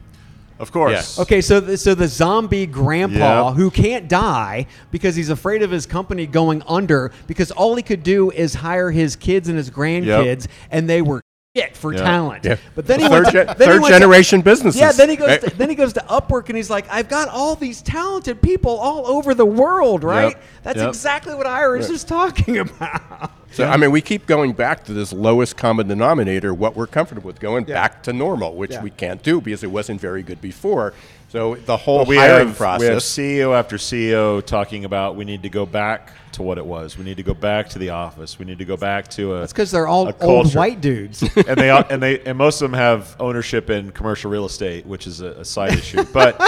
[0.59, 0.91] Of course.
[0.91, 1.19] Yes.
[1.19, 3.57] Okay, so the, so the zombie grandpa Yep.
[3.57, 8.03] who can't die because he's afraid of his company going under because all he could
[8.03, 11.21] do is hire his kids and his grandkids and they were
[11.55, 12.01] shit for Yeah.
[12.01, 12.45] talent.
[12.45, 12.55] Yeah.
[12.73, 14.81] But then he Third went to, gen- then he third went to- generation businesses.
[14.81, 15.41] Yeah, then he goes Right.
[15.41, 18.71] to, then he goes to Upwork and he's like, I've got all these talented people
[18.79, 20.35] all over the world, right?
[20.63, 20.87] That's Yep.
[20.89, 23.31] exactly what Ira's is talking about.
[23.51, 27.27] So I mean, we keep going back to this lowest common denominator, what we're comfortable
[27.27, 28.81] with, going back to normal, which Yeah.
[28.81, 30.95] we can't do because it wasn't very good before.
[31.33, 32.79] So the whole But we hiring have, process.
[32.79, 36.65] we have CEO after CEO talking about we need to go back to what it
[36.65, 36.95] was.
[36.95, 38.37] We need to go back to the office.
[38.37, 39.39] We need to go back to a.
[39.39, 41.23] That's because they're all old white dudes.
[41.35, 44.85] and they all- and they and most of them have ownership in commercial real estate,
[44.85, 46.03] which is a, a side issue.
[46.13, 46.39] But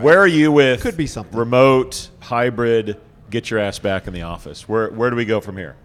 [0.00, 1.38] where are you with Could be something.
[1.38, 2.98] remote, hybrid?
[3.28, 4.66] Get your ass back in the office.
[4.66, 5.76] Where where do we go from here?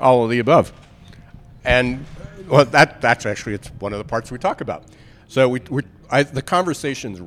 [0.00, 0.72] all of the above.
[1.66, 2.06] And
[2.48, 4.84] well, that that's actually it's one of the parts we talk about.
[5.28, 5.82] So we we're,
[6.12, 7.20] I, the conversations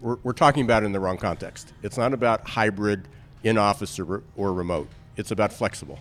[0.00, 1.74] we're, we're talking about in the wrong context.
[1.82, 3.06] It's not about hybrid,
[3.42, 4.88] in office or, or remote.
[5.16, 5.98] It's about flexible.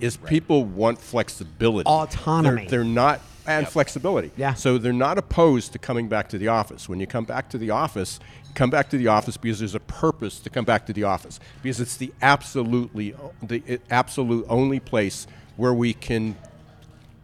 [0.00, 2.62] Is people want flexibility, Autonomy.
[2.62, 4.32] They're, they're not and flexibility.
[4.36, 4.54] Yeah.
[4.54, 6.88] So they're not opposed to coming back to the office.
[6.88, 8.18] When you come back to the office,
[8.54, 11.38] come back to the office because there's a purpose to come back to the office
[11.62, 15.26] because it's the absolutely the absolute only place
[15.56, 16.36] where we can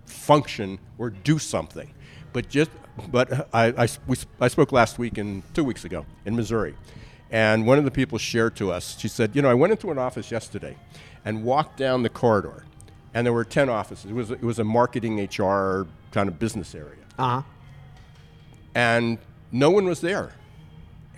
[0.04, 1.92] function or do something.
[2.32, 2.70] But just
[3.10, 6.74] but I, I, we, I spoke last week and two weeks ago in Missouri,
[7.30, 8.98] and one of the people shared to us.
[8.98, 10.76] She said, "You know, I went into an office yesterday,
[11.24, 12.64] and walked down the corridor,
[13.14, 14.10] and there were ten offices.
[14.10, 17.42] It was it was a marketing HR kind of business area, Uh huh.
[18.74, 19.18] and
[19.52, 20.32] no one was there."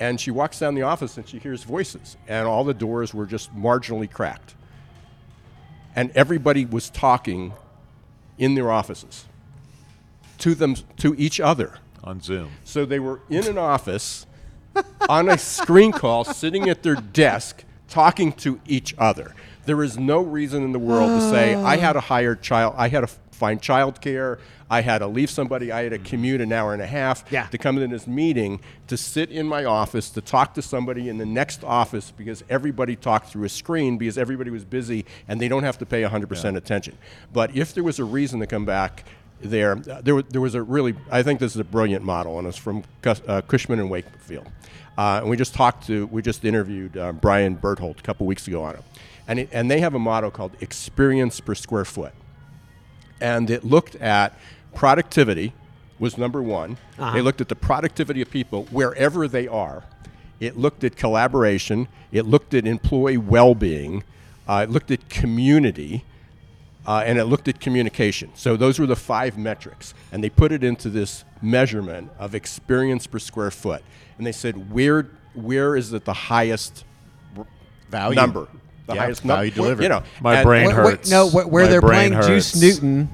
[0.01, 3.27] And she walks down the office and she hears voices, and all the doors were
[3.27, 4.55] just marginally cracked.
[5.95, 7.53] And everybody was talking
[8.39, 9.27] in their offices
[10.43, 11.75] to them to each other.
[12.03, 12.51] On Zoom.
[12.65, 14.27] So they were in an office
[15.09, 19.37] on a screen call, sitting at their desk, talking to each other.
[19.67, 22.89] There is no reason in the world to say I had to hire child, I
[22.89, 26.05] had to find childcare, I had to leave somebody, I had to mm.
[26.05, 27.47] commute an hour and a half Yeah.
[27.47, 31.19] to come to this meeting, to sit in my office, to talk to somebody in
[31.19, 35.47] the next office because everybody talked through a screen because everybody was busy and they
[35.47, 36.99] don't have to pay 100% attention.
[37.33, 39.05] But if there was a reason to come back,
[39.43, 42.57] there, there, there was a really, I think this is a brilliant model, and it's
[42.57, 44.47] from Cus- uh, Cushman and Wakefield.
[44.97, 48.47] Uh, and we just talked to, we just interviewed uh, Brian Berthold a couple weeks
[48.47, 48.83] ago on it.
[49.27, 52.13] And, it, and they have a model called experience per square foot.
[53.21, 54.37] And it looked at
[54.75, 55.53] productivity
[55.99, 56.77] was number one.
[57.13, 59.85] They looked at the productivity of people wherever they are.
[60.41, 61.87] It looked at collaboration.
[62.11, 64.03] It looked at employee well-being.
[64.49, 66.05] Uh, it looked at community
[66.87, 68.31] uh, and it looked at communication.
[68.35, 73.07] So those were the five metrics, and they put it into this measurement of experience
[73.07, 73.83] per square foot.
[74.19, 76.85] And they said, where where is it the highest
[77.91, 78.15] Value.
[78.17, 78.49] number?
[78.87, 79.55] The Yeah, highest value number.
[79.63, 79.83] delivered.
[79.83, 81.11] You know, My and- brain Wait, wait, hurts.
[81.11, 82.61] no, where My they're brain playing Juice.
[82.61, 83.09] Newton,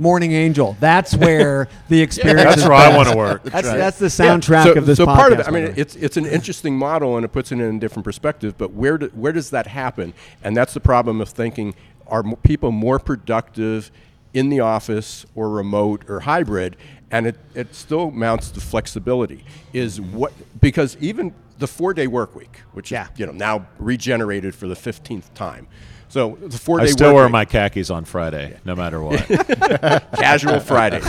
[0.00, 0.76] Morning Angel.
[0.80, 2.42] That's where the experience.
[2.44, 3.42] That's is where I want to work.
[3.44, 3.76] That's right.
[3.76, 5.14] that's the Yeah, soundtrack so, of this so podcast.
[5.16, 7.56] part of it, I mean, the it's it's an interesting model and it puts it
[7.60, 8.56] in a different perspective.
[8.56, 10.14] But where do, where does that happen?
[10.44, 11.74] And that's the problem of thinking:
[12.08, 13.90] are people more productive
[14.34, 16.76] in the office or remote or hybrid?
[17.10, 19.44] And it, it still mounts to flexibility.
[19.72, 23.04] Is what because even the four day work week, which Yeah.
[23.12, 25.66] is you know now regenerated for the fifteenth time.
[26.10, 26.84] So the four day.
[26.84, 29.20] I still work wear week, my khakis on Friday, no matter what.
[30.16, 31.00] casual Friday.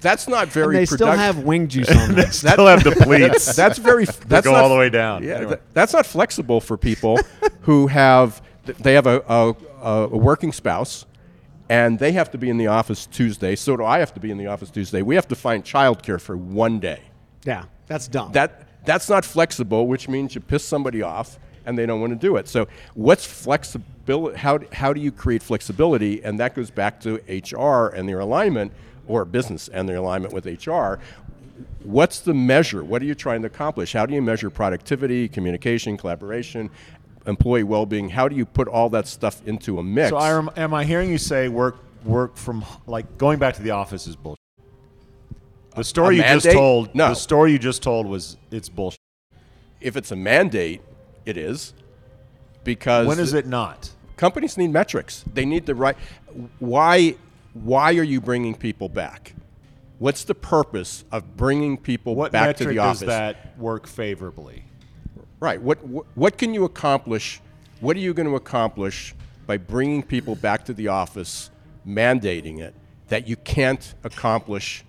[0.00, 0.76] That's not and very.
[0.76, 2.30] they still have wing juice on them.
[2.30, 3.54] still have the pleats.
[3.56, 4.04] That's very.
[4.26, 5.22] That's go not- all the way down.
[5.22, 5.50] Yeah, Anyway.
[5.52, 7.18] th- that's not flexible for people
[7.62, 8.40] who have
[8.80, 11.06] they have a, a, a a working spouse,
[11.68, 13.56] and they have to be in the office Tuesday.
[13.56, 15.02] So do I have to be in the office Tuesday.
[15.02, 17.00] We have to find childcare for one day.
[17.44, 18.32] yeah, that's dumb.
[18.32, 22.26] That that's not flexible, which means you piss somebody off and they don't want to
[22.26, 22.48] do it.
[22.48, 24.38] So what's flexibility?
[24.38, 26.24] How how do you create flexibility?
[26.24, 28.72] And that goes back to HR and their alignment,
[29.08, 31.00] or business and their alignment with HR.
[31.82, 32.84] What's the measure?
[32.84, 33.92] What are you trying to accomplish?
[33.92, 36.70] How do you measure productivity, communication, collaboration,
[37.28, 38.08] employee well-being?
[38.08, 40.10] How do you put all that stuff into a mix?
[40.10, 43.62] So I rem- am I hearing you say work work from like going back to
[43.62, 44.38] the office is bullshit?
[45.76, 46.94] The story you just told.
[46.94, 47.10] No.
[47.10, 48.98] The story you just told was it's bullshit.
[49.80, 50.80] if it's a mandate,
[51.24, 51.74] it is
[52.64, 53.90] because When is it not?
[54.16, 55.24] companies need metrics.
[55.32, 55.96] They need the right.
[56.58, 57.14] Why?
[57.54, 59.34] Why are you bringing people back?
[59.98, 64.64] What's the purpose of bringing people What back to metric the does that work favorably?
[65.40, 65.60] Right.
[65.60, 67.40] What, what What can you accomplish?
[67.80, 69.14] What are you going to accomplish
[69.46, 71.50] by bringing people back to the office,
[71.86, 72.74] mandating it
[73.08, 74.84] that you can't accomplish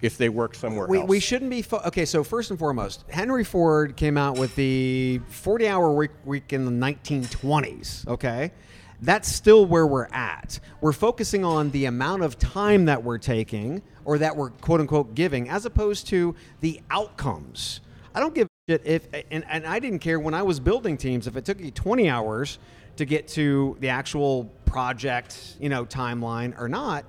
[0.00, 1.08] if they work somewhere we, else?
[1.08, 2.04] we shouldn't be fo- okay.
[2.04, 6.70] So first and foremost, Henry Ford came out with the 40-hour week, week in the
[6.70, 8.06] 1920s.
[8.06, 8.52] Okay,
[9.00, 10.60] that's still where we're at.
[10.80, 15.14] We're focusing on the amount of time that we're taking or that we're quote unquote
[15.14, 17.80] giving, as opposed to the outcomes.
[18.14, 21.36] I don't give if and, and I didn't care when I was building teams if
[21.36, 22.58] it took you 20 hours
[22.96, 27.04] to get to the actual project, you know, timeline or not.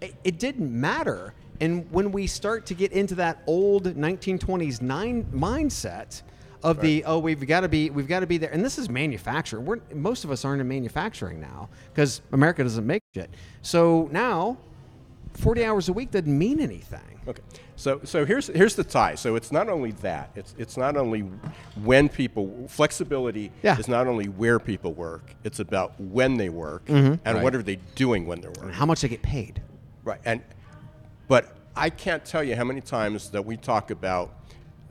[0.00, 1.32] It, it didn't matter.
[1.60, 6.22] And when we start to get into that old 1920s nine mindset
[6.62, 8.90] of the oh we've got to be we've got to be there and this is
[8.90, 9.64] manufacturing.
[9.64, 13.30] We're most of us aren't in manufacturing now because america doesn't make shit.
[13.62, 14.58] So now
[15.38, 17.42] 40 hours a week doesn't mean anything Okay.
[17.76, 19.14] So so here's here's the tie.
[19.14, 20.30] So it's not only that.
[20.34, 21.20] It's it's not only
[21.84, 23.78] when people flexibility Yeah.
[23.78, 25.34] is not only where people work.
[25.44, 27.14] It's about when they work Mm-hmm.
[27.26, 28.72] and what are they doing when they're working.
[28.72, 29.60] how much they get paid
[30.04, 30.20] Right.
[30.24, 30.40] And
[31.28, 34.32] but I can't tell you how many times that we talk about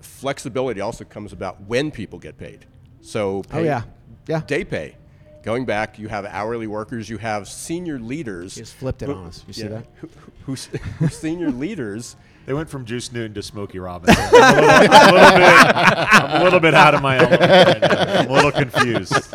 [0.02, 2.66] flexibility also comes about when people get paid.
[3.02, 3.82] So Oh, yeah.
[4.28, 4.42] Yeah.
[4.46, 4.96] day pay.
[5.44, 8.56] Going back, you have hourly workers, you have senior leaders.
[8.56, 9.44] He just flipped it who- on us.
[9.48, 9.86] You see yeah, that?
[9.96, 10.10] Who,
[10.46, 14.24] who, who senior leaders They went from Juice Newton to Smokey Robinson.
[14.34, 17.42] I'm a little, I'm a little bit, I'm a little bit out of my element.
[17.42, 17.92] Right.
[17.92, 19.14] I'm a little confused.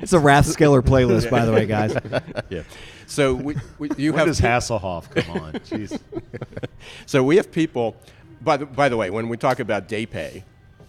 [0.00, 1.96] it's a rathskeller playlist by the way guys
[2.50, 2.62] yeah.
[3.06, 5.52] So we, we, you When have does pe- Hasselhoff come on?
[5.54, 5.98] Jeez.
[7.06, 7.96] so we have people.
[8.40, 10.44] By the by the way, when we talk about day pay,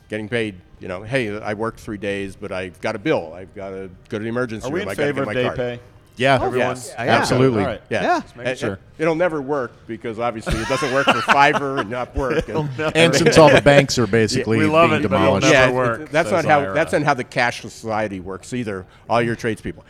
[0.10, 3.34] getting paid, you know, hey, I worked three days, but I've got a bill.
[3.34, 4.90] I've got to go to the emergency Are we room.
[4.90, 5.58] in I gotta favor get of my day card.
[5.58, 5.80] pay?
[6.18, 6.58] Yeah, Everyone?
[6.70, 6.94] Yes.
[6.98, 7.18] Yeah, yeah.
[7.18, 7.62] absolutely.
[7.62, 7.82] All right.
[7.90, 8.02] Yeah.
[8.04, 8.20] Yeah.
[8.22, 8.70] Just making And- sure.
[8.74, 12.48] and It'll never work because obviously it doesn't work for Fiverr and Upwork.
[12.80, 15.48] and- And since all the banks are basically we love being it, but it'll demolished,
[15.52, 16.74] never yeah, work, it- that's not says how Ira.
[16.74, 18.86] that's not how the cash society works either.
[19.10, 19.84] All your tradespeople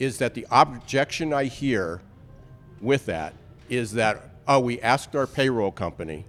[0.00, 2.00] is that the objection I hear
[2.80, 3.34] with that
[3.68, 6.24] is that oh, we asked our payroll company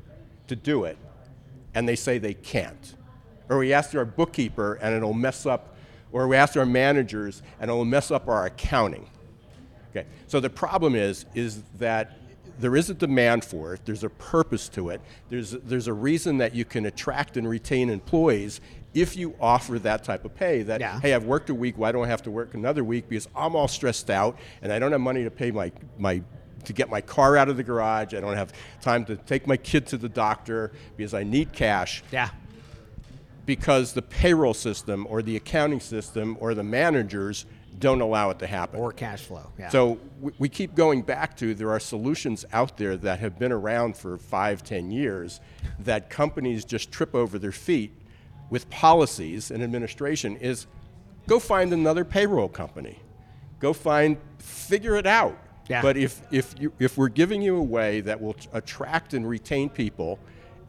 [0.48, 0.98] to do it,
[1.74, 2.96] and they say they can't,
[3.50, 5.76] or we ask our bookkeeper and it'll mess up,
[6.12, 9.10] or we ask our managers and it'll mess up our accounting.
[9.92, 12.20] Okay, so the problem is is that
[12.60, 13.82] there is a demand for it.
[13.86, 15.02] There's a purpose to it.
[15.30, 18.62] There's there's a reason that you can attract and retain employees
[18.94, 20.62] if you offer that type of pay.
[20.64, 21.00] That Yeah.
[21.00, 21.78] hey, I've worked a week.
[21.78, 24.80] Why don't I have to work another week because I'm all stressed out and I
[24.80, 26.22] don't have money to pay my my
[26.66, 28.14] to get my car out of the garage.
[28.14, 32.04] I don't have time to take my kid to the doctor because I need cash
[32.12, 32.30] yeah
[33.50, 37.48] because the payroll system or the accounting system or the managers
[37.80, 38.80] don't allow it to happen.
[38.80, 42.78] or cash flow yeah So we, we keep going back to there are solutions out
[42.78, 45.40] there that have been around for five, ten years
[45.80, 47.92] that companies just trip over their feet
[48.52, 50.68] with policies and administration is
[51.26, 53.00] go find another payroll company.
[53.60, 55.36] Go find, figure it out.
[55.68, 55.82] Yeah.
[55.82, 59.70] But if, if, you, if we're giving you a way that will attract and retain
[59.70, 60.20] people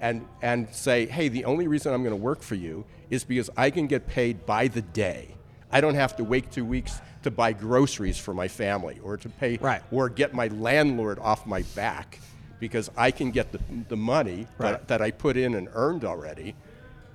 [0.01, 3.51] and, and say, hey, the only reason I'm going to work for you is because
[3.57, 5.35] I can get paid by the day.
[5.73, 9.29] I don't have to wait two weeks to buy groceries for my family or to
[9.29, 9.83] pay Right.
[9.93, 12.19] or get my landlord off my back
[12.59, 14.73] because I can get the, the money Right.
[14.73, 16.55] that, that I put in and earned already.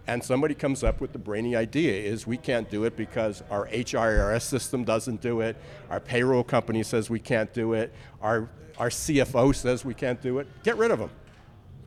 [0.07, 3.67] And somebody comes up with the brainy idea is we can't do it because our
[3.69, 5.57] HRIS system doesn't do it,
[5.89, 10.37] our payroll company says we can't do it, our, our CFO says we can't do
[10.37, 10.47] it.
[10.63, 11.09] Get rid of them.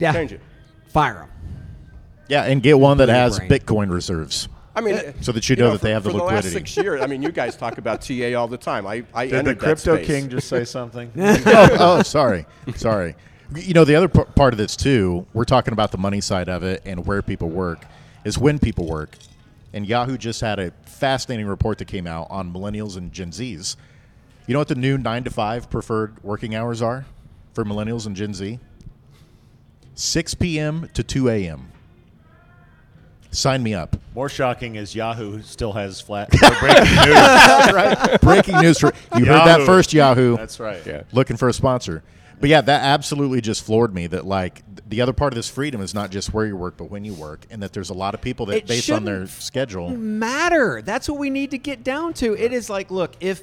[0.00, 0.40] yeah Change it.
[0.88, 1.29] Fire them
[2.29, 3.51] yeah, and get one that has brain.
[3.51, 4.48] Bitcoin reserves.
[4.77, 6.51] I mean, uh, So that you know that for, they have the for liquidity.
[6.51, 8.87] the last six years, I mean, you guys talk about TA all the time.
[8.87, 10.07] I, I Did the crypto space.
[10.07, 11.11] king just say something?
[11.18, 12.46] oh, oh, sorry,
[12.77, 13.16] sorry.
[13.57, 16.51] You know, the other p- part of this too, we're talking about the money side
[16.51, 17.87] of it and where people work,
[18.24, 19.16] is when people work.
[19.72, 23.77] And Yahoo just had a fascinating report that came out on millennials and Gen Zs.
[24.46, 27.07] You know what the new nine to five preferred working hours are
[27.55, 28.61] for millennials and Gen Z?
[29.98, 30.88] 6 p.m.
[30.94, 31.72] to 2 a.m.
[33.32, 33.96] Sign me up.
[34.14, 36.30] More shocking is Yahoo still has flat
[36.61, 37.72] breaking news.
[37.74, 38.20] right?
[38.22, 40.37] Breaking news for you heard that first, Yahoo.
[40.37, 40.80] That's right.
[40.87, 41.02] Yeah.
[41.12, 42.04] looking for a sponsor.
[42.40, 44.06] But yeah, that absolutely just floored me.
[44.06, 46.84] That like the other part of this freedom is not just where you work, but
[46.92, 49.26] when you work, and that there's a lot of people that It based on their
[49.26, 49.90] schedule.
[49.90, 50.80] matter.
[50.80, 52.34] That's what we need to get down to.
[52.37, 53.42] It is like, look, if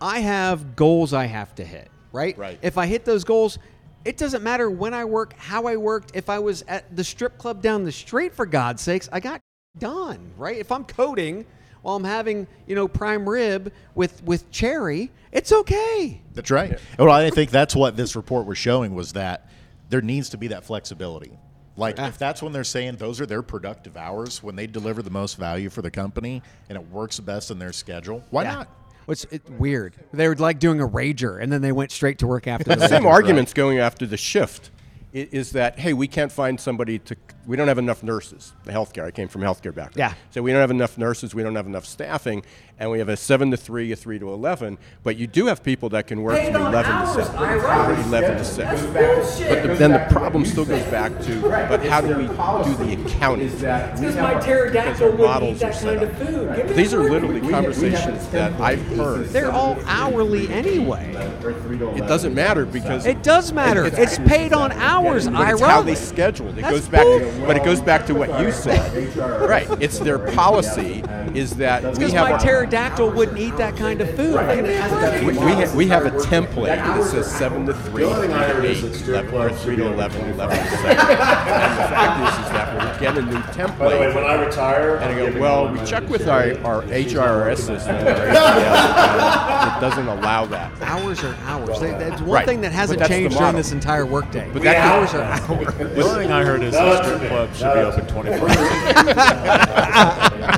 [0.00, 2.36] I have goals I have to hit, right?
[2.36, 2.58] Right.
[2.60, 3.58] If I hit those goals,
[4.04, 6.12] it doesn't matter when I work, how I worked.
[6.14, 9.40] If I was at the strip club down the street, for God's sakes, I got
[9.78, 10.56] done, right?
[10.56, 11.46] If I'm coding
[11.82, 16.20] while I'm having, you know, prime rib with with cherry, it's okay.
[16.34, 16.78] That's right.
[16.98, 19.48] Well, I think that's what this report was showing was that
[19.88, 21.32] there needs to be that flexibility.
[21.76, 25.10] Like if that's when they're saying those are their productive hours when they deliver the
[25.10, 28.54] most value for the company and it works best in their schedule, why Yeah.
[28.54, 28.68] not?
[29.06, 29.94] Which it, weird.
[30.12, 32.88] They were like doing a rager, and then they went straight to work after the
[32.88, 33.10] same rager.
[33.10, 34.70] arguments going after the shift
[35.12, 37.14] is that hey we can't find somebody to
[37.46, 40.14] we don't have enough nurses the healthcare i came from healthcare background Yeah.
[40.30, 42.42] so we don't have enough nurses we don't have enough staffing
[42.78, 44.76] and we have a seven to three, a three to eleven.
[45.04, 48.44] But you do have people that can work from eleven to seven, or eleven to
[48.44, 48.82] six.
[48.86, 53.06] But the, then the problem still goes back to, but how do we do the
[53.06, 53.50] accounting?
[53.50, 56.20] Because my pterodactyl wouldn't eat are that set kind up.
[56.20, 56.56] of food.
[56.56, 57.10] Give me These are food.
[57.12, 59.28] literally conversations that I've heard.
[59.28, 61.12] They're all hourly anyway.
[61.14, 63.84] It doesn't matter because It does matter.
[63.84, 66.58] It- It's paid on hours, But it's how they scheduled.
[66.58, 69.16] It That's goes back, to, but it goes back to what you said.
[69.16, 69.68] Right.
[69.82, 71.02] It's their policy
[71.34, 74.38] is that we Because have my a, pterodactyl wouldn't eat that kind of food.
[74.54, 78.28] Give me we, we, ha- we have a template that says seven to three, three
[78.28, 80.88] to eight, 11, or three to 11, 11 to seven.
[80.90, 84.14] and the fact is, is that we get a new template.
[84.14, 88.02] when I retire, And I go, well, we check with our, our HRS system, our
[89.76, 90.70] it doesn't allow that.
[90.82, 91.80] Hours are hours.
[91.80, 92.46] They- That's one Right.
[92.46, 94.48] thing that hasn't changed during this entire workday.
[94.52, 95.74] But that- hours are hours.
[95.76, 98.66] The only thing I heard is the strip club should be open 24 hours.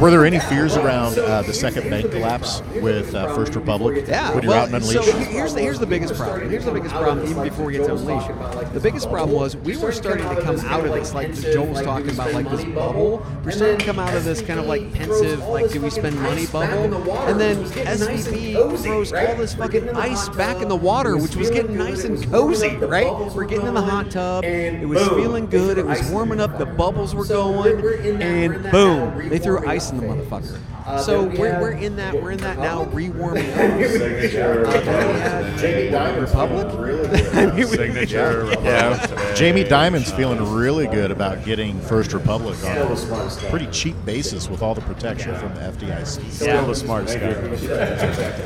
[0.00, 4.06] Were there any fears around uh, the second bank collapse with uh, First Republic?
[4.08, 6.48] Yeah, when you're well, out in so here's the here's the biggest problem.
[6.48, 8.26] Here's the biggest problem, even before we get to Unleash.
[8.72, 11.82] The biggest problem was we were starting to come out of this, like Joel was
[11.82, 13.24] talking about, like this bubble.
[13.44, 16.18] We're starting to come out of this kind of like pensive, like do we spend
[16.20, 21.36] money bubble, and then SVB throws all this fucking ice back in the water, which
[21.36, 23.12] was getting nice and cozy, right?
[23.34, 24.44] We're getting in the hot tub.
[24.44, 25.76] It was feeling good.
[25.76, 26.58] It was warming up.
[26.58, 30.58] The bubbles were going, and boom, they threw ice in the motherfucker.
[31.00, 34.74] So we're, we're in that we're in that now rewarming up.
[34.74, 36.66] Uh, Jamie Republic.
[37.34, 38.54] I mean, we- Signature.
[38.62, 39.34] Yeah.
[39.34, 44.62] Jamie Dimon's feeling really good about getting First Republic on a pretty cheap basis with
[44.62, 46.30] all the protection from the FDIC.
[46.30, 47.32] Still the smartest guy.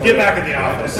[0.05, 0.97] Get back in the office.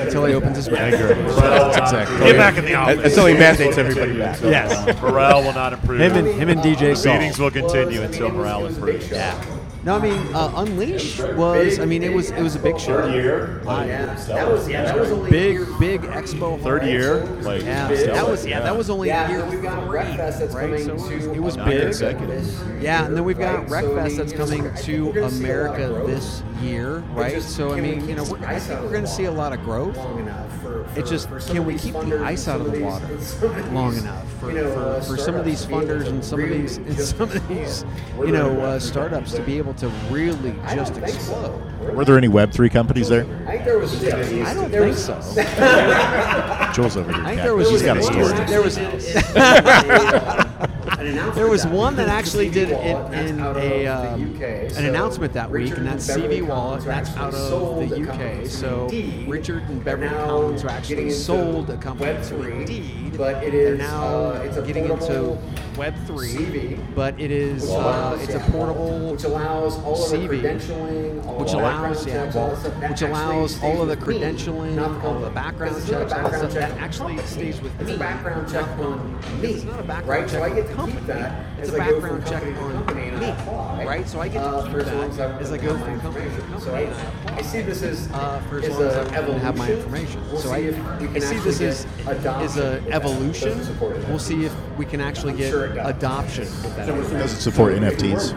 [0.00, 0.92] until he opens his mouth.
[0.94, 3.04] Exactly Get back in the office.
[3.04, 4.40] Until he mandates everybody back.
[4.40, 5.00] Yes.
[5.02, 6.00] Morale will not improve.
[6.00, 7.14] Him and him and DJ Saul.
[7.14, 9.10] Meetings will continue until morale improves.
[9.10, 9.58] Yeah.
[9.82, 11.78] No, I mean uh, Unleash was.
[11.78, 13.00] I mean it was it was a big show.
[13.00, 13.60] Third year.
[13.64, 14.84] That was yeah.
[14.84, 16.60] That was only Big big expo.
[16.62, 17.24] Third year.
[17.40, 20.38] Like, Yeah, still, that was yeah, that was only Yeah, year we've got three, RecFest
[20.38, 20.64] that's right?
[20.64, 21.82] coming So it was, to it was big.
[21.82, 22.82] consecutive.
[22.82, 25.72] Yeah, and then we've got So, RecFest that's coming to we're gonna see a lot
[25.72, 27.34] of America this year, right?
[27.34, 29.24] just- So I can we mean, you know, we're, I think we're going to see
[29.24, 29.96] a lot of growth.
[29.96, 30.59] long enough
[30.90, 33.50] for, for It's just for can we keep the ice out of the water some
[33.54, 35.68] of long these, enough for, you know, for, uh, for some of these startups to
[35.68, 37.84] be able funders and to some of these and some of these
[38.26, 41.60] you know uh, startups to be able to really just explode.
[41.94, 43.24] Were there any Web3 companies there?
[43.46, 44.04] I think there was.
[44.04, 46.72] I don't there think was- so.
[46.74, 47.22] Joel's over here.
[47.24, 48.46] I think there was He's got a there was- story.
[48.46, 50.49] There was An announcement
[51.34, 54.42] there was one that actually did CV in, wallet, that's in a um, UK.
[54.76, 56.84] an announcement that week, and that's CV wallet.
[56.84, 58.46] That's out of the UK.
[58.46, 58.88] So.
[59.26, 63.09] Richard and Beverly Collins are actually sold a company to Web3, Indeed.
[63.20, 65.36] But it now uh, it's a getting into
[65.76, 70.16] Web three, CV, but it is uh, it's a portable which allows all of the
[70.16, 73.96] credentialing, all which allows background yeah, checks, all the stuff which allows all of the
[73.96, 76.70] me, credentialing, not all the background This is not a checks, all the stuff check
[76.70, 77.94] that actually stays with It's me.
[77.94, 79.48] a background check on me.
[79.48, 80.20] It's not a background right?
[80.22, 83.16] check so I get to keep that It's as a background check on company and
[83.24, 84.08] I me, right?
[84.08, 86.30] So I get to uh, keep as as that I as I go from company
[86.34, 86.86] to company.
[87.26, 90.20] I, see this as, for as as long as a I have my evolution.
[90.20, 90.38] information.
[90.38, 93.48] So I, if we I can see this as is a that evolution.
[93.48, 94.08] doesn't support it.
[94.08, 95.88] We'll see if we can actually get sure it does.
[95.90, 96.44] adoption.
[96.76, 98.34] Does it support NFTs?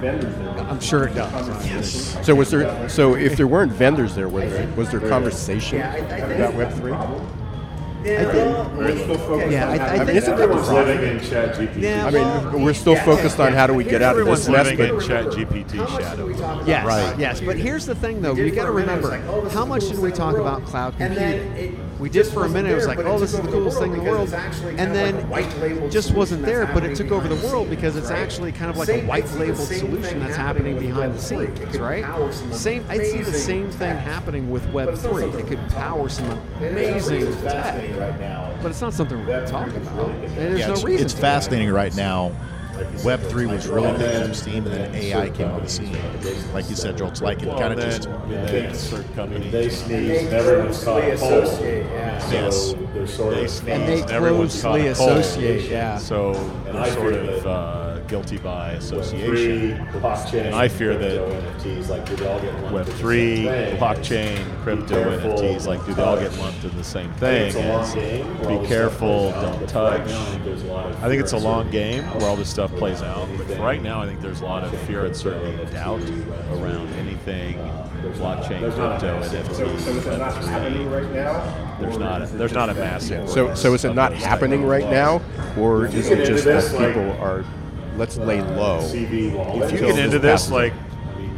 [0.70, 1.66] I'm sure it does.
[1.68, 2.18] Yes.
[2.26, 2.90] So was there?
[2.90, 6.36] So if there weren't vendors there, was there, was there conversation Yeah, I- I think-
[6.40, 6.94] about Web three?
[8.06, 9.52] I think.
[9.52, 10.18] Yeah, I, I I mean, think.
[10.18, 11.82] isn't that Everyone's living in Chat GPT.
[11.82, 14.50] Yeah, I well, mean, we're still focused on how do we get out of this
[14.50, 16.28] mess, but Chat GPT shadow.
[16.66, 17.18] Yes, Right.
[17.18, 17.40] yes.
[17.40, 18.36] But here's the thing, though.
[18.36, 19.66] did You got to for a minute, it was remember, like, oh, this how is
[19.66, 20.70] the much coolest did we talk the about world.
[20.70, 21.83] cloud And computing?
[22.04, 22.72] Then it we did for a wasn't minute.
[22.72, 24.30] It was like, oh, this is the coolest thing in the world.
[24.30, 27.28] because it's actually And then like white-labeled it just wasn't there, but it took over
[27.28, 28.20] the world the because it's right?
[28.20, 31.14] actually kind of like Same- a I see the white-labeled solution that's happening happening behind
[31.16, 32.34] the scenes, right?
[32.54, 32.86] Same.
[32.90, 35.26] I see the same thing happening with Web three.
[35.26, 36.30] It could power some
[36.60, 38.54] amazing tech, right now.
[38.62, 40.08] but it's not something we're talking about.
[40.36, 41.06] There's Yeah, no it's, reason.
[41.06, 42.32] it's fascinating right now.
[43.04, 45.96] Web three was really picking up steam, and then AI came on the scene.
[46.54, 48.10] Like you said, Joel, it's like it Well, kind of then, just
[48.52, 49.50] they insert company.
[49.50, 51.44] They sneeze, everyone's caught cold.
[51.62, 52.72] Yes.
[52.72, 55.18] So they're sort They sneeze, And they everyone's caught closely cold.
[55.20, 55.98] associate, yeah.
[55.98, 56.34] So
[56.66, 57.83] they're sort of uh,
[58.14, 59.88] guilty by Free association.
[59.94, 60.46] blockchain.
[60.46, 61.42] And I fear that crypto
[61.74, 66.16] NFTs, like, do they all get lumped Web3, blockchain, crypto, NFTs, like do they all
[66.20, 67.48] get lumped in the same thing?
[67.48, 69.98] it's a long Is game where all Be careful, stuff plays out, don't but right
[69.98, 70.10] touch.
[70.12, 72.36] now, I think there's a lot of I think it's a long game where all
[72.36, 73.28] this stuff plays out.
[73.48, 76.02] But right now, I think there's a lot of fear, uncertainty, and doubt
[76.52, 77.58] around uh, anything
[78.20, 81.78] blockchain, not crypto, massive- NFT, So, so is it not happening right now?
[81.80, 83.28] There's Or not a, is it there's not a that- massive.
[83.30, 85.20] so so is it not happening right now,
[85.58, 87.44] or is it just that people are
[87.98, 88.80] let's lay low?
[88.82, 89.34] CV.
[89.64, 90.52] If you get into this, passes?
[90.52, 90.74] like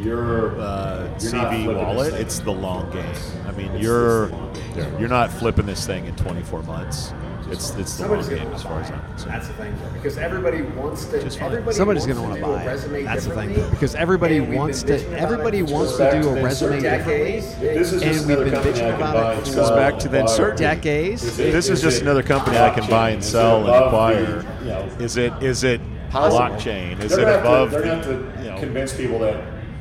[0.02, 3.06] your uh, You're CV wallet, it's the long game.
[3.48, 5.00] I mean, It's- you're it's the long game.
[5.00, 7.14] you're not flipping this thing in 24 months.
[7.50, 8.96] It's it's the long game as far as buy.
[8.98, 9.34] I'm concerned.
[9.36, 11.22] That's the thing, though, because everybody wants to.
[11.22, 11.40] Just.
[11.40, 13.04] Everybody Somebody's going to to want do to a buy resume it.
[13.06, 15.18] That's the thing, differently, because everybody wants to.
[15.20, 17.32] Everybody wants to do a resume differently.
[17.42, 19.48] This is And just we've another been company bitching I can about buy it and
[19.48, 20.38] sell Goes back and to then acquire.
[20.38, 21.38] certain decades.
[21.38, 23.22] This is is just another company I can buy and blockchain?
[23.22, 24.26] Is it sell and acquire.
[24.26, 25.82] the, you know, Is it is it
[26.16, 26.40] possible?
[26.58, 27.00] blockchain?
[27.04, 29.36] Is They're it gonna have to- They're the going to you know, convince people that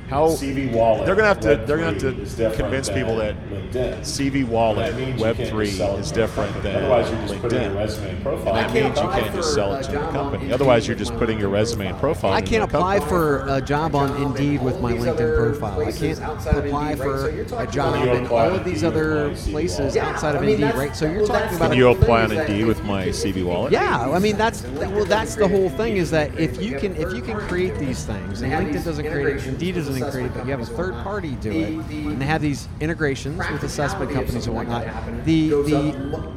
[0.09, 1.07] how CV wallet.
[1.07, 4.01] they're gonna have to Web they're gonna have to convince than people that LinkedIn.
[4.01, 6.63] CV wallet That means you Web can't three just sell it is to a different
[6.63, 7.77] than Otherwise, you're just putting your LinkedIn.
[7.77, 8.57] resume and profile.
[8.57, 10.53] And that means you can't just sell it to job a company.
[10.53, 12.31] Otherwise, you're just putting your resume and profile.
[12.31, 12.33] profile.
[12.33, 15.81] I can't apply for a job on Indeed with my LinkedIn profile.
[15.81, 17.29] I can't apply for
[17.59, 20.95] a job in all of these other places outside of Indeed, right?
[20.95, 23.73] So you're talking about Can you apply on Indeed with my CV wallet?
[23.73, 27.13] Yeah, I mean that's well that's the whole thing is that if you can if
[27.15, 30.45] you can create these things and LinkedIn doesn't create it, Indeed doesn't create it, but
[30.45, 34.47] you have a third party do it, and they have these integrations with assessment companies
[34.47, 34.84] and whatnot.
[35.24, 36.34] The the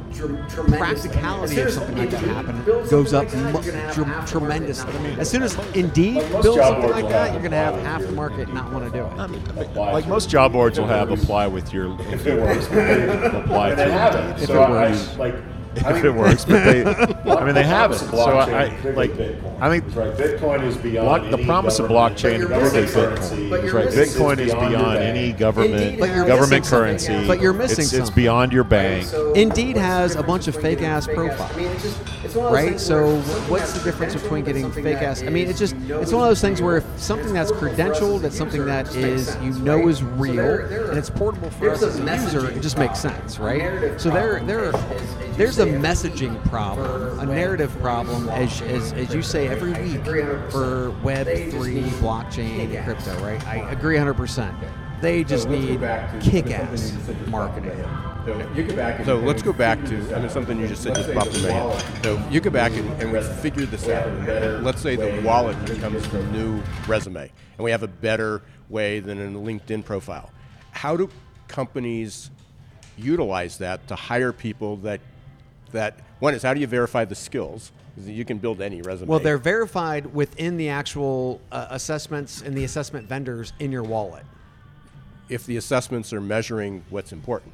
[0.76, 4.92] practicality of something like that happen goes up mu- tremendously.
[5.18, 8.52] As soon as Indeed builds something like that, you're going to have half the market
[8.52, 9.18] not want to do it.
[9.18, 13.78] Um, like most job boards will have apply with your If it works, apply and
[13.78, 14.42] they through Indeed.
[14.42, 15.16] If so it works.
[15.18, 15.34] like,
[15.86, 17.98] if it works, but they, I mean, they have it.
[17.98, 20.14] So I, I like, I think right.
[20.14, 23.18] Bitcoin is beyond block, the any promise of government- blockchain you're is Bitcoin.
[23.22, 23.50] something.
[23.50, 23.84] But That's you're right.
[23.94, 24.68] missing Bitcoin is something.
[24.70, 25.38] beyond Beyond any bank.
[25.38, 27.06] government Indeed, but you're government missing currency.
[27.06, 27.26] something.
[27.28, 29.08] But you're missing it's, it's beyond your bank.
[29.34, 31.98] Indeed has a bunch of fake ass profiles.
[32.36, 32.78] Right?
[32.80, 33.16] So
[33.48, 35.22] what's the difference between getting fake ass?
[35.22, 38.36] I mean, it's just it's one of those things where if something that's credentialed, that's
[38.36, 42.50] something that is you know is real and it's portable for us as a user,
[42.50, 44.00] it just makes sense, right?
[44.00, 44.72] So there there
[45.36, 50.04] there's a messaging problem, a narrative problem, as as, as you say every week
[50.50, 53.44] for Web three, blockchain, and crypto, right?
[53.46, 54.14] I agree 100.
[54.14, 54.54] percent
[55.00, 55.80] They just need
[56.20, 56.92] kick-ass
[57.28, 57.84] marketing.
[58.28, 59.04] So you go back.
[59.06, 61.50] So let's go back to I mean something you just said just popped in my
[61.50, 62.04] head.
[62.04, 64.06] So you go back and, and we figured this out.
[64.62, 69.18] Let's say the wallet becomes the new resume, and we have a better way than
[69.34, 70.30] a LinkedIn profile.
[70.72, 71.08] How do
[71.48, 72.30] companies
[72.98, 75.00] utilize that to hire people that
[75.72, 77.72] that one is how do you verify the skills?
[77.96, 79.08] You can build any resume.
[79.08, 84.24] Well, they're verified within the actual uh, assessments and the assessment vendors in your wallet.
[85.28, 87.52] if the assessments are measuring what's important.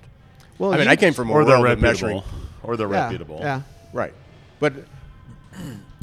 [0.59, 2.25] Well, I mean, I came from a or they're reputable.
[2.63, 3.39] Or they're Yeah, reputable.
[3.41, 3.63] Yeah.
[3.93, 4.15] Right.
[4.61, 4.73] But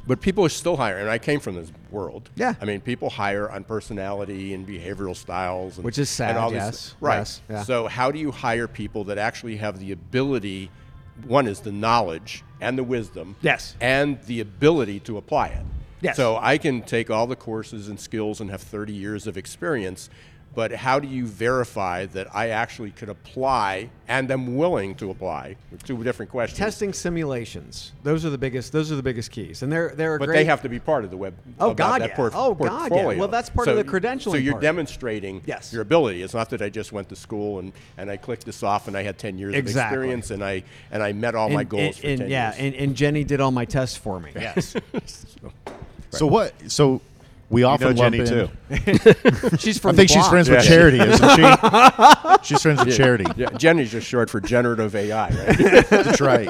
[0.07, 2.29] but people are still hiring, and I came from this world.
[2.35, 2.55] Yeah.
[2.61, 6.51] I mean, people hire on personality and behavioral styles, and, Which is sad, And all
[6.51, 7.17] yes, These, right.
[7.17, 7.63] yes, yeah.
[7.63, 10.69] So how do you hire people that actually have the ability?
[11.27, 13.35] One is the knowledge and the wisdom.
[13.41, 13.75] Yes.
[13.79, 15.65] And the ability to apply it.
[16.01, 16.15] Yes.
[16.17, 20.09] So I can take all the courses and skills and have 30 years of experience,
[20.53, 25.55] but how do you verify that I actually could apply and am willing to apply?
[25.85, 26.57] Two different questions.
[26.59, 27.93] Testing simulations.
[28.03, 28.73] Those are the biggest.
[28.73, 30.37] Those are the biggest keys, and they're they're But great.
[30.37, 31.35] they have to be part of the web.
[31.59, 32.15] Oh, about God, that yeah.
[32.15, 33.05] port- Oh, God, yeah.
[33.15, 34.61] Well, that's part of the credentialing So you're part.
[34.63, 35.71] demonstrating Yes.
[35.71, 36.21] your ability.
[36.21, 38.97] It's not that I just went to school and, and I clicked this off and
[38.97, 39.81] I had ten years Exactly.
[39.97, 42.49] of experience and I and I met all my goals and, for and, ten yeah,
[42.55, 42.59] years.
[42.59, 44.31] and, and Jenny did all my tests for me.
[44.35, 44.75] Yes,
[46.09, 46.53] So what?
[46.69, 46.99] So
[47.51, 48.49] we You often know lump Jenny in- too.
[49.59, 50.29] she's I think the she's block.
[50.31, 52.43] friends with Charity, isn't she?
[52.43, 53.25] she's friends with Charity.
[53.35, 55.87] yeah, Jenny's just short for generative AI, right?
[55.89, 56.49] That's right.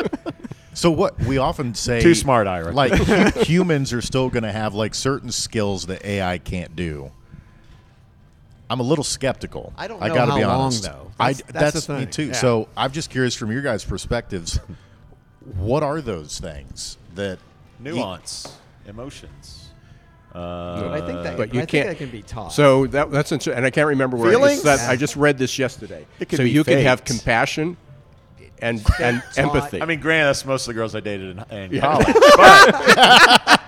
[0.74, 2.72] So what we often say Too smart, Ira.
[2.72, 7.12] Like hu- humans are still going to have like certain skills that AI can't do.
[8.70, 9.74] I'm a little skeptical.
[9.78, 10.84] I don't I gotta be how long, honest.
[10.84, 11.12] though.
[11.20, 12.10] I, That's- that's that's the me thing.
[12.10, 12.26] too.
[12.28, 12.32] Yeah.
[12.34, 14.60] So I'm just curious from your guys' perspectives.
[15.58, 17.40] What are those things that
[17.80, 18.56] Nuance,
[18.88, 19.61] emotions.
[20.34, 21.38] Uh, But I think that.
[21.38, 21.88] but I you think can't.
[21.90, 22.54] that can be taught.
[22.54, 24.54] So that, that's inter- and I can't remember where Feelings?
[24.60, 24.90] it's that.
[24.90, 26.06] I just read this yesterday.
[26.20, 27.76] It could so be you can have compassion
[28.62, 29.82] and and empathy.
[29.82, 31.82] I mean, granted, that's most of the girls I dated in, in Yeah.
[31.82, 32.16] college.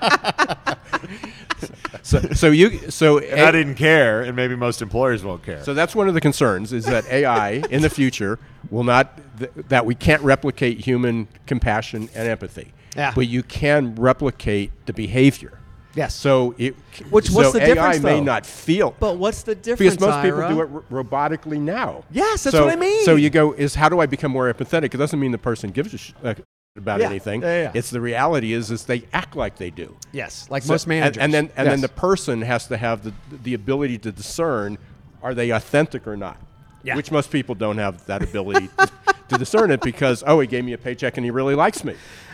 [1.91, 5.63] but so, so you so and I didn't care, and maybe most employers won't care.
[5.63, 8.39] So that's one of the concerns is that AI in the future
[8.69, 12.71] will not th- that we can't replicate human compassion and empathy.
[12.95, 13.11] Yeah.
[13.15, 15.57] But you can replicate the behavior.
[15.95, 16.15] Yes.
[16.15, 16.75] So it
[17.11, 18.23] Which- what's so the AI difference, may though?
[18.23, 19.95] not feel but what's the difference?
[19.95, 22.03] because most people do it ro- robotically now.
[22.11, 23.05] Yes, that's So- what I mean.
[23.05, 24.93] So you go is how do I become more empathetic?
[24.93, 26.33] It doesn't mean the person gives a sh- uh,
[26.75, 27.05] about Yeah.
[27.09, 27.43] anything.
[27.43, 27.71] Yeah, yeah.
[27.75, 29.95] It's the reality is is they act like they do.
[30.11, 31.21] Yes, like So- most managers.
[31.21, 33.13] And, then and then the person has to have the
[33.43, 34.79] the ability to discern
[35.21, 36.37] are they authentic or not.
[36.83, 36.95] Yeah.
[36.95, 38.69] Which most people don't have that ability
[39.29, 41.93] to discern it because oh he gave me a paycheck and he really likes me.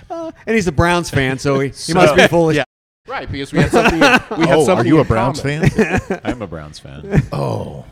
[0.09, 2.55] and he's a Browns fan, so he, he So- must be of.
[2.55, 2.63] Yeah.
[3.09, 3.99] Right, because we had something.
[3.99, 5.67] we had oh, something are you a Browns common.
[5.69, 6.21] fan?
[6.23, 7.23] I'm a Browns fan.
[7.31, 7.85] oh,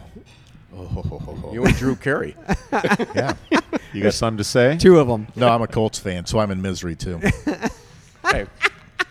[0.79, 1.49] Oh.
[1.51, 2.35] You and Drew Carey.
[2.71, 3.33] yeah.
[3.93, 4.77] You got something to say?
[4.77, 5.27] Two of them.
[5.35, 7.17] No, I'm a Colts fan, so I'm in misery too.
[8.29, 8.45] hey,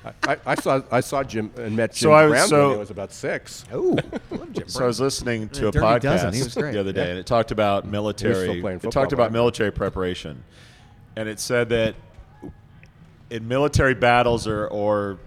[0.04, 2.48] I, I, I saw I saw Jim and met oh, Jim So I was- Brown
[2.48, 3.64] so- when I was about six.
[3.72, 3.96] Oh,
[4.66, 6.72] So I was listening to a Dirty podcast he was great.
[6.72, 8.60] the other day, and it talked about military.
[8.60, 9.32] playing It talked about back then.
[9.32, 10.44] military preparation,
[11.16, 11.96] and it said that
[13.30, 15.18] in military battles or, or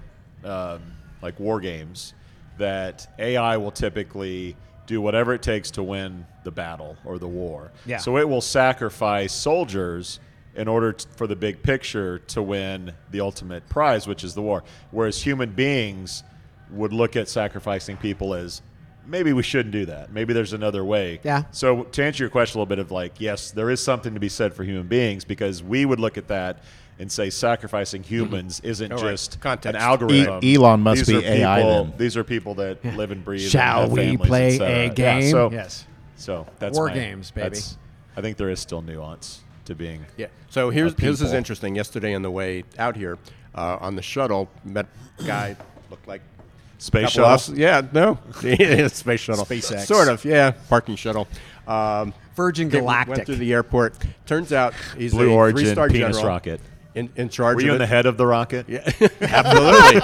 [0.44, 0.82] um,
[1.22, 2.14] like war games,
[2.58, 7.72] that AI will typically do whatever it takes to win the battle or the war.
[7.86, 7.98] Yeah.
[7.98, 10.20] So it will sacrifice soldiers
[10.56, 14.42] in order t- for the big picture to win the ultimate prize, which is the
[14.42, 14.64] war.
[14.92, 16.24] Whereas human beings
[16.72, 18.62] would look at sacrificing people as
[19.06, 20.12] maybe we shouldn't do that.
[20.12, 21.20] Maybe there's another way.
[21.24, 21.44] Yeah.
[21.52, 24.20] So to answer your question a little bit of like, yes, there is something to
[24.20, 26.64] be said for human beings because we would look at that
[27.00, 29.12] and say sacrificing humans isn't All right.
[29.12, 29.76] just Context.
[29.76, 30.40] an algorithm.
[30.44, 31.94] E- Elon Musk These be are AI people- then.
[31.98, 33.50] These are people that live and breathe.
[33.50, 34.68] Shall have we families, play et cetera.
[34.78, 34.90] a Yeah,
[35.20, 35.32] game?
[35.32, 35.86] so, Yes.
[36.18, 37.44] So that's War my- games, baby.
[37.46, 37.78] that's-
[38.18, 40.06] I think there is still nuance to being.
[40.18, 40.28] Yeah.
[40.50, 41.76] So here's here's is interesting.
[41.76, 43.18] Yesterday on the way out here,
[43.56, 44.88] uh, on the shuttle, met
[45.20, 45.56] a guy
[45.90, 46.22] looked like
[46.80, 47.30] Space shuttle.
[47.32, 49.46] us- Yeah, no, space shuttle.
[49.46, 49.86] SpaceX.
[49.86, 50.26] Sort of.
[50.26, 51.28] Yeah, parking shuttle.
[51.68, 53.16] Um, Virgin came- Galactic.
[53.16, 53.96] Went through the airport.
[54.26, 56.60] Turns out he's Blue a Origin three-star penis general rocket.
[56.96, 58.68] In, in charge Were you of in the head of the rocket?
[58.68, 58.84] Yeah,
[59.22, 60.02] absolutely.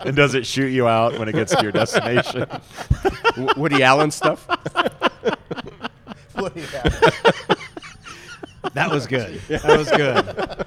[0.06, 2.46] and does it shoot you out when it gets to your destination?
[3.36, 4.46] W- Woody Allen stuff.
[8.74, 9.40] that was good.
[9.48, 10.66] That was good.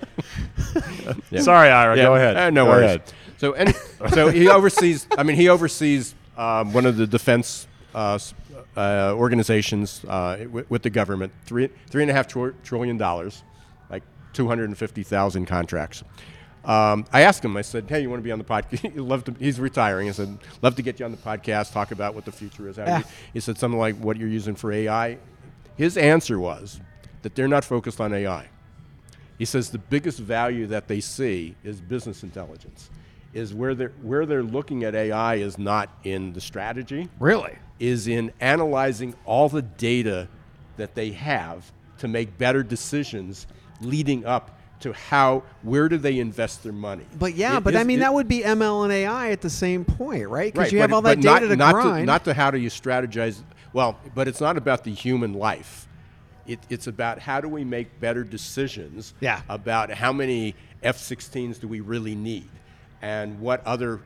[1.30, 1.41] Yeah.
[1.41, 1.97] Sorry, Ira.
[1.97, 2.38] Yeah, Go ahead.
[2.38, 2.86] uh, no Go worries.
[2.86, 3.03] ahead.
[3.38, 3.74] So, any,
[4.14, 5.07] so he oversees.
[5.18, 8.20] I mean, he oversees um, one of the defense uh,
[8.78, 11.34] uh, organizations uh, with, with the government.
[11.45, 13.43] Three three and a half tr- trillion dollars,
[14.32, 16.03] like two hundred and fifty thousand contracts.
[16.63, 17.57] Um, I asked him.
[17.57, 20.09] I said, "Hey, you want to be on the podcast?" love to, he's retiring.
[20.09, 21.71] I said, "Love to get you on the podcast.
[21.73, 22.79] Talk about what the future is."
[23.34, 25.17] He said something like, "What you're using for AI."
[25.77, 26.79] His answer was
[27.23, 28.47] that they're not focused on AI.
[29.38, 32.89] He says the biggest value that they see is business intelligence.
[33.34, 37.57] Is where they're where they're looking at AI is not in the strategy, Really?
[37.79, 40.27] is in analyzing all the data
[40.77, 43.47] that they have to make better decisions
[43.82, 47.05] leading up to how where do they invest their money.
[47.19, 49.49] But yeah, It but I mean it- that would be ML and AI at the
[49.49, 50.51] same point, right?
[50.51, 52.05] Because Right, you have but- all that not- data to not grind.
[52.07, 53.41] not to how do you strategize.
[53.73, 55.88] Well, but it's not about the human life.
[56.47, 59.41] It, it's about how do we make better decisions Yeah.
[59.47, 62.49] about how many F-16s do we really need,
[63.03, 63.99] and what other,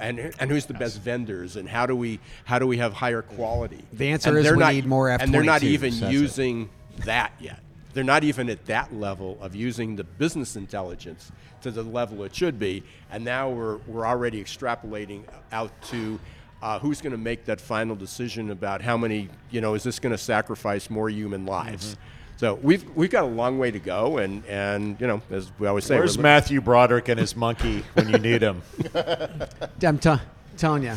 [0.00, 3.20] and, and who's the best vendors, and how do we how do we have higher
[3.20, 3.84] quality?
[3.92, 6.12] The answer And is they're we not- need more And they're not even that's it.
[6.18, 6.70] using
[7.04, 7.60] that yet.
[7.94, 11.30] They're not even at that level of using the business intelligence
[11.62, 12.82] to the level it should be.
[13.10, 16.18] And now we're, we're already extrapolating out to
[16.62, 19.98] uh, who's going to make that final decision about how many, you know, is this
[19.98, 21.92] going to sacrifice more human lives?
[21.92, 22.02] Mm-hmm.
[22.38, 24.18] So we've, we've got a long way to go.
[24.18, 28.08] And, and you know, as we always say, Where's Matthew Broderick and his monkey when
[28.08, 28.62] you need him?
[29.82, 30.16] I'm t-
[30.56, 30.94] telling you.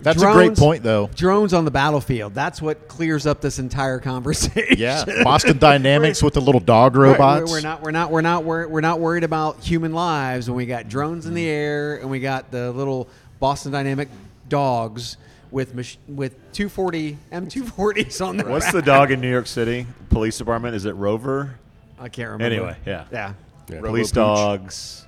[0.00, 1.10] That's a great point, though.
[1.14, 2.34] Drones on the battlefield.
[2.34, 4.76] That's what clears up this entire conversation.
[4.78, 7.50] Yeah, Boston Dynamics with the little dog robots.
[7.50, 7.82] We're, we're not.
[7.82, 8.10] We're not.
[8.10, 8.44] We're not.
[8.44, 11.52] We're, we're not worried about human lives when we got drones in the mm.
[11.52, 13.08] air and we got the little
[13.40, 14.08] Boston Dynamic
[14.48, 15.16] dogs
[15.50, 18.44] with mach- with 240 M240s on the.
[18.44, 20.74] What's the dog in New York City Police Department?
[20.74, 21.58] Is it Rover?
[21.98, 22.44] I can't remember.
[22.44, 23.04] Anyway, yeah.
[23.10, 23.34] Yeah.
[23.68, 23.80] Yeah.
[23.80, 25.06] Police dogs.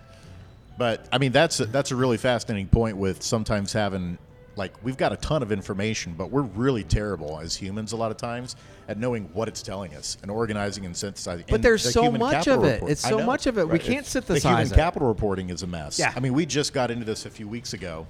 [0.76, 2.96] But I mean, that's a, that's a really fascinating point.
[2.96, 4.18] With sometimes having
[4.60, 8.10] like we've got a ton of information, but we're really terrible as humans a lot
[8.10, 8.56] of times
[8.88, 11.46] at knowing what it's telling us and organizing and synthesizing.
[11.48, 12.74] But And there's the so much of it.
[12.74, 13.66] report- It's so know, much of it.
[13.68, 14.74] We can't It's- synthesize The human it.
[14.76, 15.98] capital reporting is a mess.
[15.98, 16.12] Yeah.
[16.14, 18.06] I mean, we just got into this a few weeks ago,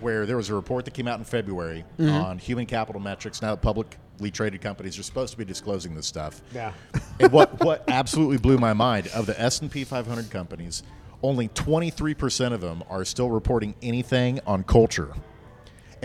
[0.00, 2.10] where there was a report that came out in February Mm-hmm.
[2.14, 3.40] on human capital metrics.
[3.40, 6.42] Now, that publicly traded companies are supposed to be disclosing this stuff.
[6.54, 6.72] Yeah.
[7.20, 10.82] and what what absolutely blew my mind of the S and P 500 companies,
[11.22, 15.14] only 23 percent of them are still reporting anything on culture,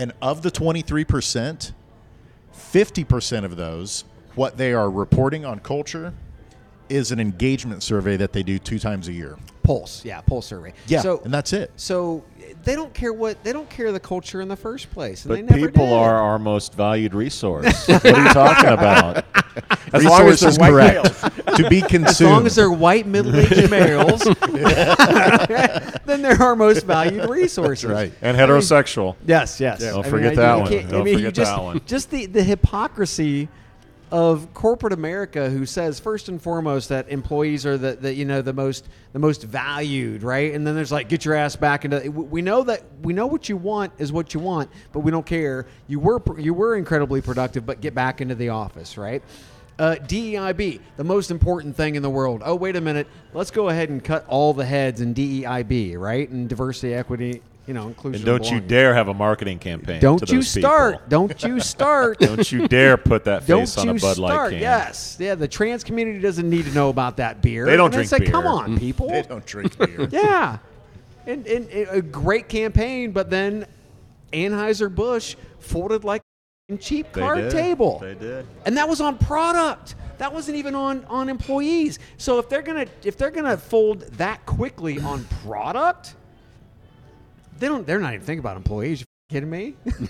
[0.00, 1.72] and of the 23 percent,
[2.52, 6.14] 50 percent of those, what they are reporting on culture,
[6.90, 9.36] is an engagement survey that they do two times a year.
[9.62, 10.04] Pulse.
[10.04, 10.20] Yeah.
[10.22, 10.72] Pulse survey.
[10.86, 11.70] Yeah, So and that's it.
[11.76, 12.24] So
[12.64, 15.24] they don't care what they don't care the culture in the first place.
[15.24, 15.92] And But they never people did.
[15.94, 17.86] are our most valued resource.
[17.88, 19.24] what are you talking about?
[19.92, 22.08] As long as Resources they're white correct to be consumed.
[22.08, 24.22] As long as they're white middle-aged males,
[26.06, 27.90] then they're our most valued resources.
[27.90, 28.12] right.
[28.22, 29.16] And heterosexual.
[29.26, 29.80] Yes, yes.
[29.80, 30.70] Don't I forget I- that you one.
[30.72, 31.80] can't- I Don't mean, forget just, that one.
[31.86, 33.48] Just the, the hypocrisy
[34.12, 38.42] of corporate America who says first and foremost that employees are the, the you know
[38.42, 40.52] the most the most valued, right?
[40.52, 42.10] And then there's like get your ass back into.
[42.10, 45.26] We know that we know what you want is what you want, but we don't
[45.26, 45.66] care.
[45.86, 49.22] You were you were incredibly productive, but get back into the office, right?
[49.78, 52.42] Uh, DEIB, the most important thing in the world.
[52.44, 53.06] Oh, wait a minute.
[53.32, 56.28] Let's go ahead and cut all the heads in DEIB, right?
[56.28, 58.16] And diversity, equity, you know, inclusion.
[58.16, 60.00] And don't you dare have a marketing campaign.
[60.00, 60.94] Don't to you those start.
[60.94, 61.08] people.
[61.08, 62.18] Don't you start.
[62.18, 64.50] Don't you dare put that Don't face on you a Bud Light start.
[64.52, 64.60] can.
[64.60, 65.16] Yes.
[65.20, 67.66] Yeah, the trans community doesn't need to know about that beer.
[67.66, 68.52] They don't And it's drink like, Come beer.
[68.52, 69.08] on, people.
[69.08, 70.08] They don't drink beer.
[70.12, 70.58] yeah.
[71.26, 73.66] And, and, and a great campaign, but then
[74.32, 76.22] Anheuser-Busch folded like
[76.70, 77.50] a cheap They card did.
[77.52, 77.98] table.
[78.00, 78.46] They did.
[78.64, 79.96] And that was on product.
[80.18, 81.98] That wasn't even on, on employees.
[82.18, 86.14] So if they're gonna if they're gonna fold that quickly on product,
[87.60, 89.00] they don't they're not even thinking about employees.
[89.00, 89.76] You kidding me?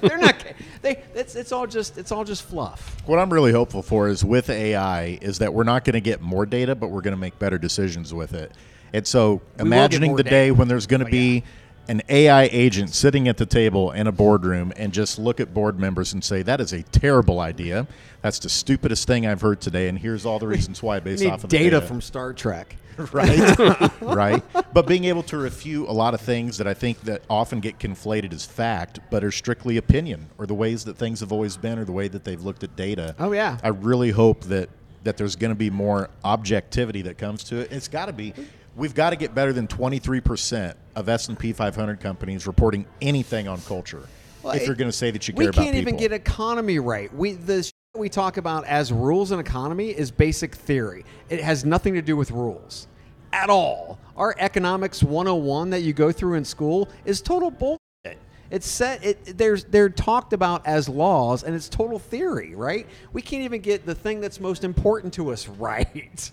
[0.00, 0.36] they're not
[0.82, 2.96] they it's it's all just it's all just fluff.
[3.06, 6.20] What I'm really hopeful for is with AI is that we're not going to get
[6.20, 8.52] more data, but we're going to make better decisions with it.
[8.92, 11.44] And so, will get imagining more the day when there's going to Oh, be
[11.88, 15.80] an AI agent sitting at the table in a boardroom and just look at board
[15.80, 17.88] members and say, "That is a terrible idea.
[18.20, 21.30] That's the stupidest thing I've heard today, and here's all the reasons why based We
[21.30, 22.76] off of the data data from Star Trek.
[23.12, 23.90] right?
[24.00, 24.42] right.
[24.72, 27.78] But being able to refute a lot of things that I think that often get
[27.78, 31.78] conflated as fact, but are strictly opinion, or the ways that things have always been,
[31.78, 33.14] or the way that they've looked at data.
[33.18, 33.58] Oh, yeah.
[33.62, 34.68] I really hope that
[35.04, 37.72] that there's going to be more objectivity that comes to it.
[37.72, 38.34] It's got to be.
[38.76, 44.06] We've got to get better than 23% of S&P 500 companies reporting anything on culture.
[44.42, 45.64] Well, if you're going to say that you care about people.
[45.64, 47.12] We can't even get economy right.
[47.14, 51.04] We the we talk about as rules and economy is basic theory.
[51.28, 52.88] It has nothing to do with rules
[53.34, 53.98] at all.
[54.16, 58.18] Our economics 101 that you go through in school is total bullshit.
[58.50, 59.04] It's set.
[59.04, 62.86] It there's they're talked about as laws, and it's total theory, right?
[63.12, 66.30] We can't even get the thing that's most important to us right,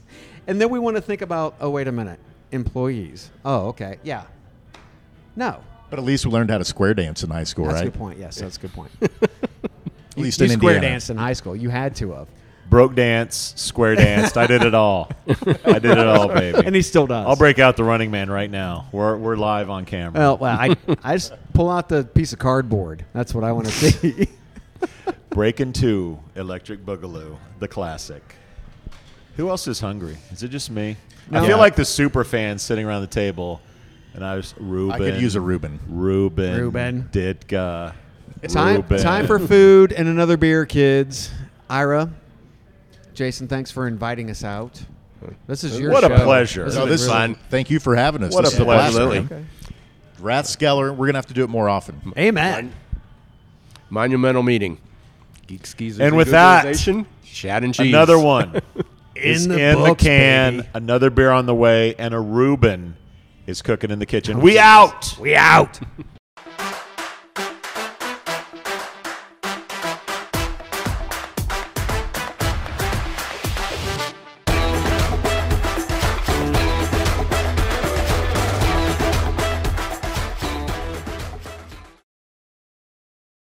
[0.47, 1.55] and then we want to think about.
[1.59, 2.21] Oh, wait a minute,
[2.53, 3.31] employees.
[3.43, 4.23] Oh, okay, yeah.
[5.35, 7.87] No, but at least we learned how to square dance in high school, that's right?
[7.87, 8.17] a good point.
[8.17, 8.91] Yes, that's a good point.
[10.19, 10.93] At least you in square Indiana.
[10.93, 11.55] danced in high school.
[11.55, 12.27] You had to have,
[12.69, 14.37] Broke dance, square danced.
[14.37, 15.09] I did it all.
[15.65, 16.61] I did it all, baby.
[16.65, 17.25] and he still does.
[17.25, 18.87] I'll break out the Running Man right now.
[18.91, 20.19] We're we're live on camera.
[20.19, 23.05] Well, well, I I just pull out the piece of cardboard.
[23.11, 24.27] That's what I want to see.
[25.31, 28.35] Breaking Two, Electric Boogaloo, the classic.
[29.37, 30.17] Who else is hungry?
[30.31, 30.97] Is it just me?
[31.31, 31.55] I feel Yeah.
[31.55, 33.61] like the super fans sitting around the table,
[34.13, 34.93] and I was Ruben.
[34.93, 35.79] I could use a Reuben.
[35.87, 36.59] Ruben.
[36.59, 37.09] Ruben.
[37.11, 37.93] Ditka.
[38.47, 39.01] Time Ruben.
[39.01, 41.31] time for food and another beer, kids.
[41.69, 42.09] Ira,
[43.13, 44.81] Jason, thanks for inviting us out.
[45.47, 46.65] This is your What a pleasure.
[46.65, 48.33] This No, this been is really- Thank you for having us.
[48.33, 48.97] What This a is pleasure.
[48.97, 49.35] blast, Absolutely.
[49.35, 49.49] man.
[50.21, 52.13] Rathskeller, we're gonna have to do it more often.
[52.17, 52.71] Amen.
[53.89, 54.77] Monumental meeting.
[55.47, 56.75] Geek skis And with that,
[57.25, 57.87] Chad and cheese.
[57.93, 58.61] Another one
[59.15, 60.57] is the in books, the can.
[60.57, 60.69] baby.
[60.73, 62.95] Another beer on the way, and a Reuben
[63.47, 64.41] is cooking in the kitchen.
[64.41, 65.17] We out.
[65.19, 65.79] We out.